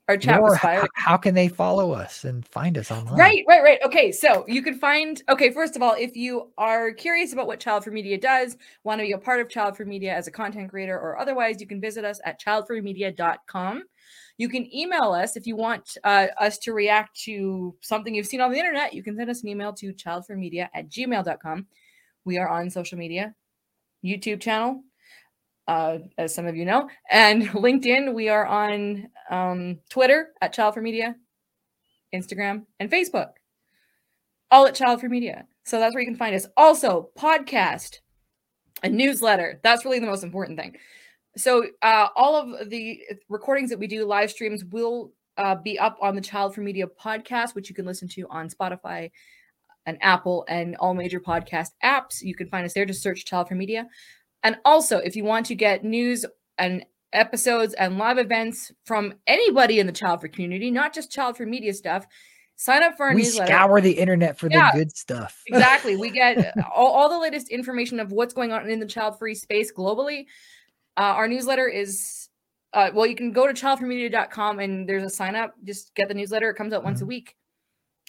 [0.08, 0.86] our chat More, was h- fire.
[0.94, 3.18] how can they follow us and find us online?
[3.18, 3.78] Right, right, right.
[3.86, 5.22] Okay, so you can find.
[5.30, 9.06] Okay, first of all, if you are curious about what Childfree Media does, want to
[9.06, 12.04] be a part of Childfree Media as a content creator or otherwise, you can visit
[12.04, 13.82] us at childfreemedia.com.
[14.36, 18.40] You can email us if you want uh, us to react to something you've seen
[18.42, 18.92] on the internet.
[18.92, 21.66] You can send us an email to childfreemedia at gmail.com.
[22.26, 23.34] We are on social media,
[24.04, 24.82] YouTube channel,
[25.68, 28.14] uh, as some of you know, and LinkedIn.
[28.14, 31.16] We are on um, Twitter at Childfree Media,
[32.14, 33.30] Instagram, and Facebook.
[34.50, 35.46] All at Childfree Media.
[35.64, 36.46] So that's where you can find us.
[36.56, 38.00] Also, podcast,
[38.82, 39.60] a newsletter.
[39.62, 40.76] That's really the most important thing.
[41.36, 45.96] So uh, all of the recordings that we do, live streams, will uh, be up
[46.00, 49.10] on the Childfree Media podcast, which you can listen to on Spotify
[49.86, 52.22] and Apple and all major podcast apps.
[52.22, 52.86] You can find us there.
[52.86, 53.86] Just search Childfree Media.
[54.44, 56.24] And also, if you want to get news
[56.58, 61.72] and episodes and live events from anybody in the Childfree community, not just Childfree Media
[61.74, 62.06] stuff,
[62.56, 63.52] sign up for our We newsletter.
[63.52, 65.42] scour the internet for Yeah, the good stuff.
[65.46, 65.96] exactly.
[66.00, 69.34] We get all, all the latest information of what's going on in the child free
[69.34, 70.26] space globally.
[70.96, 72.28] Uh, our newsletter is,
[72.74, 75.54] uh, well, you can go to childfreemedia.com and there's a sign up.
[75.64, 76.50] Just get the newsletter.
[76.50, 77.08] It comes out once a Mhm.
[77.08, 77.34] week.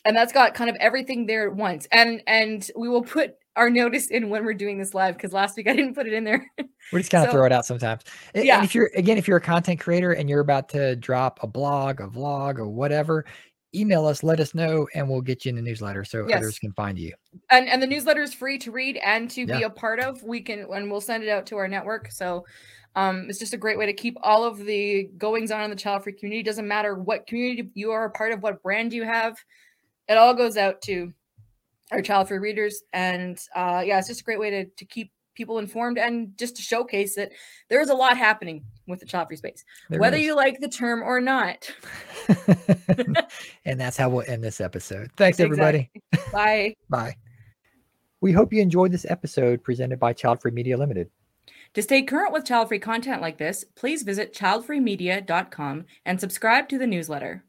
[0.04, 1.88] And that's got kind of everything there at once.
[1.92, 5.56] And and we will put our notice in when we're doing this live because last
[5.58, 6.46] week I didn't put it in there.
[6.94, 8.04] We just kind of So- throw it out sometimes.
[8.36, 8.64] And Yeah.
[8.64, 12.00] if you're again, if you're a content creator and you're about to drop a blog,
[12.00, 13.26] a vlog, or whatever,
[13.74, 16.38] email us, let us know, and we'll get you in the newsletter so Yes.
[16.38, 17.12] others can find you.
[17.50, 20.42] and and the newsletter is free to read and to be a part of we
[20.42, 22.46] can and we'll send it out to our network so
[22.96, 25.76] um it's just a great way to keep all of the goings on in the
[25.76, 29.04] child free community doesn't matter what community you are a part of what brand you
[29.04, 29.36] have
[30.08, 31.12] it all goes out to
[31.92, 35.12] our child free readers and uh yeah it's just a great way to to keep
[35.36, 37.32] people informed and just to showcase that
[37.70, 40.24] there's a lot happening with the child free space There whether is.
[40.24, 41.70] you like the term or not
[43.66, 45.12] and that's how we'll end this episode.
[45.18, 45.90] Thanks, everybody.
[46.32, 47.16] bye Bye.
[48.22, 51.10] We hope you enjoyed this episode presented by Child Free Media Limited.
[51.76, 56.78] To stay current with child free content like this, please visit childfreemedia.com and subscribe to
[56.78, 57.44] the newsletter.